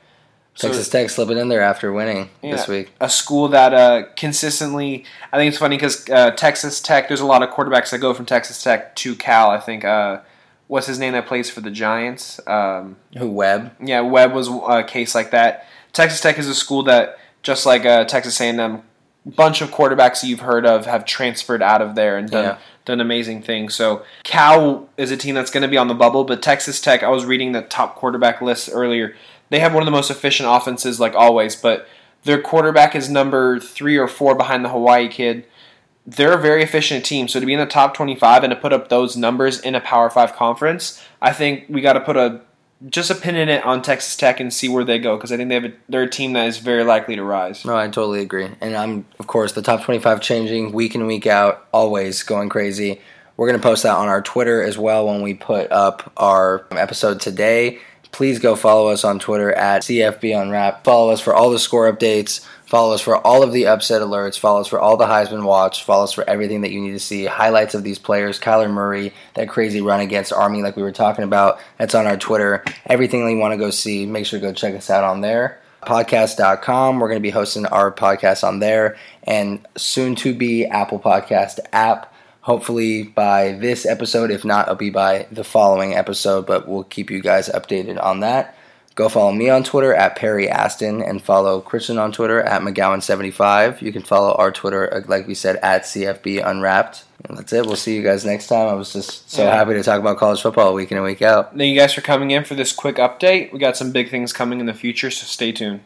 So- 0.57 0.69
Texas 0.69 0.89
Tech 0.89 1.09
slipping 1.11 1.39
in 1.39 1.49
there 1.49 1.63
after 1.63 1.93
winning 1.93 2.29
this 2.43 2.67
week. 2.69 2.93
a 3.01 3.09
school 3.09 3.49
that 3.49 3.73
uh, 3.73 4.03
consistently. 4.17 5.05
I 5.33 5.37
think 5.39 5.49
it's 5.51 5.59
funny 5.59 5.77
because 5.77 6.09
uh, 6.11 6.33
Texas 6.33 6.81
Tech. 6.81 7.09
There's 7.09 7.21
a 7.21 7.27
lot 7.27 7.43
of 7.43 7.51
quarterbacks 7.51 7.91
that 7.91 7.99
go 7.99 8.13
from 8.15 8.27
Texas 8.27 8.63
Tech 8.63 8.95
to 8.97 9.15
Cal. 9.15 9.51
I 9.51 9.61
think 9.61 9.85
uh, 9.85 10.21
what's 10.67 10.87
his 10.89 10.99
name 10.99 11.13
that 11.13 11.27
plays 11.27 11.49
for 11.51 11.61
the 11.61 11.71
Giants. 11.71 12.41
Um, 12.49 12.97
Who 13.17 13.31
Webb? 13.31 13.73
yeah, 13.81 14.01
Webb 14.01 14.33
was 14.33 14.49
a 14.49 14.83
case 14.83 15.15
like 15.15 15.31
that. 15.31 15.67
Texas 15.93 16.21
Tech 16.21 16.39
is 16.39 16.49
a 16.49 16.55
school 16.55 16.83
that 16.85 17.19
just 17.43 17.67
like 17.67 17.85
uh, 17.85 18.05
Texas 18.05 18.41
A&M, 18.41 18.83
bunch 19.27 19.61
of 19.61 19.71
quarterbacks 19.71 20.23
you've 20.25 20.41
heard 20.41 20.65
of 20.67 20.87
have 20.87 21.05
transferred 21.05 21.63
out 21.63 21.83
of 21.83 21.95
there 21.95 22.17
and 22.17 22.31
done 22.31 22.45
Yeah. 22.45 22.59
done 22.85 23.01
amazing 23.01 23.43
things. 23.43 23.75
So 23.75 24.03
Cal 24.25 24.89
is 24.97 25.11
a 25.11 25.17
team 25.17 25.35
that's 25.35 25.51
going 25.51 25.63
to 25.63 25.69
be 25.69 25.77
on 25.77 25.89
the 25.89 25.95
bubble, 25.95 26.25
but 26.25 26.43
Texas 26.43 26.81
Tech. 26.81 27.03
I 27.03 27.09
was 27.11 27.25
reading 27.25 27.53
the 27.53 27.63
top 27.63 27.97
quarterback 27.97 28.41
list 28.41 28.71
earlier. 28.73 29.15
They 29.51 29.61
have 29.61 29.75
one 29.75 29.83
of 29.83 29.87
the 29.87 29.91
most 29.93 30.11
efficient 30.11 30.49
offenses, 30.51 31.01
like 31.01 31.15
always, 31.15 31.55
but 31.57 31.87
their 32.25 32.41
quarterback 32.41 32.95
is 32.95 33.09
number 33.11 33.59
three 33.61 33.97
or 33.97 34.07
four 34.09 34.35
behind 34.35 34.65
the 34.65 34.69
Hawaii 34.71 35.09
kid. 35.09 35.45
They're 36.07 36.33
a 36.39 36.41
very 36.41 36.63
efficient 36.63 37.05
team. 37.05 37.29
So 37.29 37.41
to 37.41 37.47
be 37.47 37.53
in 37.53 37.61
the 37.61 37.67
top 37.67 37.95
25 37.95 38.43
and 38.45 38.51
to 38.53 38.57
put 38.59 38.73
up 38.73 38.89
those 38.89 39.17
numbers 39.17 39.61
in 39.61 39.75
a 39.75 39.81
Power 39.81 40.09
5 40.11 40.35
conference, 40.35 41.03
I 41.21 41.33
think 41.33 41.67
we 41.69 41.81
got 41.83 41.93
to 41.95 42.01
put 42.01 42.17
a 42.17 42.41
just 42.89 43.11
a 43.11 43.15
pin 43.15 43.37
in 43.37 43.49
it 43.49 43.65
on 43.65 43.83
Texas 43.83 44.17
Tech 44.17 44.41
and 44.41 44.53
see 44.53 44.69
where 44.69 44.85
they 44.85 44.99
go 44.99 45.17
because 45.17 45.33
I 45.33 45.37
think 45.37 45.49
they 45.49 45.55
have 45.55 45.65
a, 45.65 45.73
they're 45.89 46.03
a 46.05 46.11
team 46.11 46.33
that 46.33 46.47
is 46.47 46.59
very 46.59 46.85
likely 46.85 47.17
to 47.17 47.23
rise. 47.23 47.65
No, 47.65 47.77
I 47.77 47.87
totally 47.87 48.21
agree. 48.21 48.49
And 48.61 48.77
I'm 48.77 49.05
of 49.19 49.27
course 49.27 49.53
the 49.53 49.63
top 49.63 49.83
25 49.83 50.21
changing 50.21 50.73
week 50.73 50.95
in 50.95 51.07
week 51.07 51.27
out, 51.27 51.67
always 51.73 52.23
going 52.23 52.49
crazy. 52.49 53.01
We're 53.37 53.49
to 53.53 53.63
post 53.63 53.85
that 53.85 53.97
on 53.97 54.09
our 54.09 54.21
Twitter 54.21 54.63
as 54.63 54.77
well 54.77 55.07
when 55.07 55.23
we 55.23 55.35
put 55.35 55.71
up 55.73 56.13
our 56.17 56.67
episode 56.73 57.21
today. 57.21 57.79
Please 58.13 58.39
go 58.39 58.57
follow 58.57 58.89
us 58.89 59.05
on 59.05 59.19
Twitter 59.19 59.53
at 59.53 59.83
CFB 59.83 60.41
Unwrap. 60.41 60.85
Follow 60.85 61.11
us 61.11 61.21
for 61.21 61.35
all 61.35 61.51
the 61.51 61.59
score 61.59 61.91
updates. 61.91 62.45
Follow 62.67 62.95
us 62.95 63.01
for 63.01 63.17
all 63.27 63.43
of 63.43 63.53
the 63.53 63.67
upset 63.67 64.01
alerts. 64.01 64.39
Follow 64.39 64.61
us 64.61 64.69
for 64.69 64.79
all 64.79 64.97
the 64.97 65.07
Heisman 65.07 65.45
watch. 65.45 65.85
Follow 65.85 66.05
us 66.05 66.13
for 66.13 66.29
everything 66.29 66.61
that 66.61 66.71
you 66.71 66.81
need 66.81 66.93
to 66.93 67.01
see. 67.01 67.25
Highlights 67.25 67.75
of 67.75 67.83
these 67.83 67.99
players. 67.99 68.39
Kyler 68.39 68.71
Murray, 68.71 69.13
that 69.35 69.49
crazy 69.49 69.81
run 69.81 70.01
against 70.01 70.33
Army, 70.33 70.63
like 70.63 70.77
we 70.77 70.83
were 70.83 70.93
talking 70.93 71.25
about. 71.25 71.59
That's 71.79 71.95
on 71.95 72.07
our 72.07 72.17
Twitter. 72.17 72.65
Everything 72.87 73.29
you 73.29 73.39
want 73.39 73.53
to 73.53 73.59
go 73.59 73.71
see, 73.71 74.07
make 74.07 74.27
sure 74.27 74.39
to 74.39 74.47
go 74.47 74.53
check 74.53 74.75
us 74.75 74.89
out 74.89 75.05
on 75.05 75.21
there. 75.21 75.61
Podcast.com. 75.83 77.01
We're 77.01 77.09
going 77.09 77.19
to 77.19 77.23
be 77.23 77.31
hosting 77.31 77.67
our 77.67 77.91
podcast 77.91 78.47
on 78.47 78.59
there 78.59 78.97
and 79.25 79.67
soon 79.77 80.15
to 80.17 80.35
be 80.35 80.67
Apple 80.67 81.01
Podcast 81.01 81.59
app. 81.73 82.15
Hopefully 82.55 83.05
by 83.05 83.53
this 83.53 83.87
episode. 83.87 84.33
If 84.33 84.45
not, 84.45 84.67
it'll 84.67 84.75
be 84.75 84.91
by 84.91 85.29
the 85.31 85.45
following 85.45 85.95
episode, 85.95 86.47
but 86.49 86.67
we'll 86.67 86.83
keep 86.83 87.09
you 87.09 87.23
guys 87.23 87.49
updated 87.49 88.03
on 88.03 88.19
that. 88.21 88.57
Go 88.97 89.09
follow 89.09 89.31
me 89.31 89.49
on 89.49 89.63
Twitter 89.63 89.95
at 89.95 90.17
Perry 90.17 90.49
Aston 90.49 91.01
and 91.01 91.23
follow 91.23 91.61
Christian 91.61 91.97
on 91.97 92.11
Twitter 92.11 92.43
at 92.43 92.61
McGowan75. 92.63 93.81
You 93.83 93.93
can 93.93 94.03
follow 94.03 94.35
our 94.35 94.51
Twitter, 94.51 94.93
uh, 94.93 95.03
like 95.07 95.29
we 95.29 95.35
said, 95.37 95.61
at 95.63 95.83
CFB 95.85 96.45
Unwrapped. 96.45 97.05
And 97.29 97.39
that's 97.39 97.53
it. 97.53 97.67
We'll 97.67 97.77
see 97.77 97.95
you 97.95 98.03
guys 98.03 98.25
next 98.25 98.49
time. 98.49 98.67
I 98.67 98.73
was 98.75 98.93
just 98.93 99.31
so 99.31 99.45
Yeah. 99.45 99.55
happy 99.55 99.75
to 99.75 99.83
talk 99.85 100.01
about 100.01 100.19
college 100.19 100.43
football 100.43 100.75
week 100.75 100.91
in 100.91 100.97
and 100.97 101.07
week 101.07 101.23
out. 101.23 101.57
Thank 101.57 101.73
you 101.73 101.79
guys 101.79 101.95
for 101.95 102.01
coming 102.01 102.33
in 102.33 102.43
for 102.43 102.57
this 102.57 102.73
quick 102.73 102.97
update. 102.97 103.53
We 103.53 103.61
got 103.61 103.77
some 103.77 103.93
big 103.93 104.11
things 104.11 104.33
coming 104.33 104.59
in 104.59 104.67
the 104.67 104.75
future, 104.75 105.13
so 105.13 105.25
stay 105.25 105.53
tuned. 105.53 105.83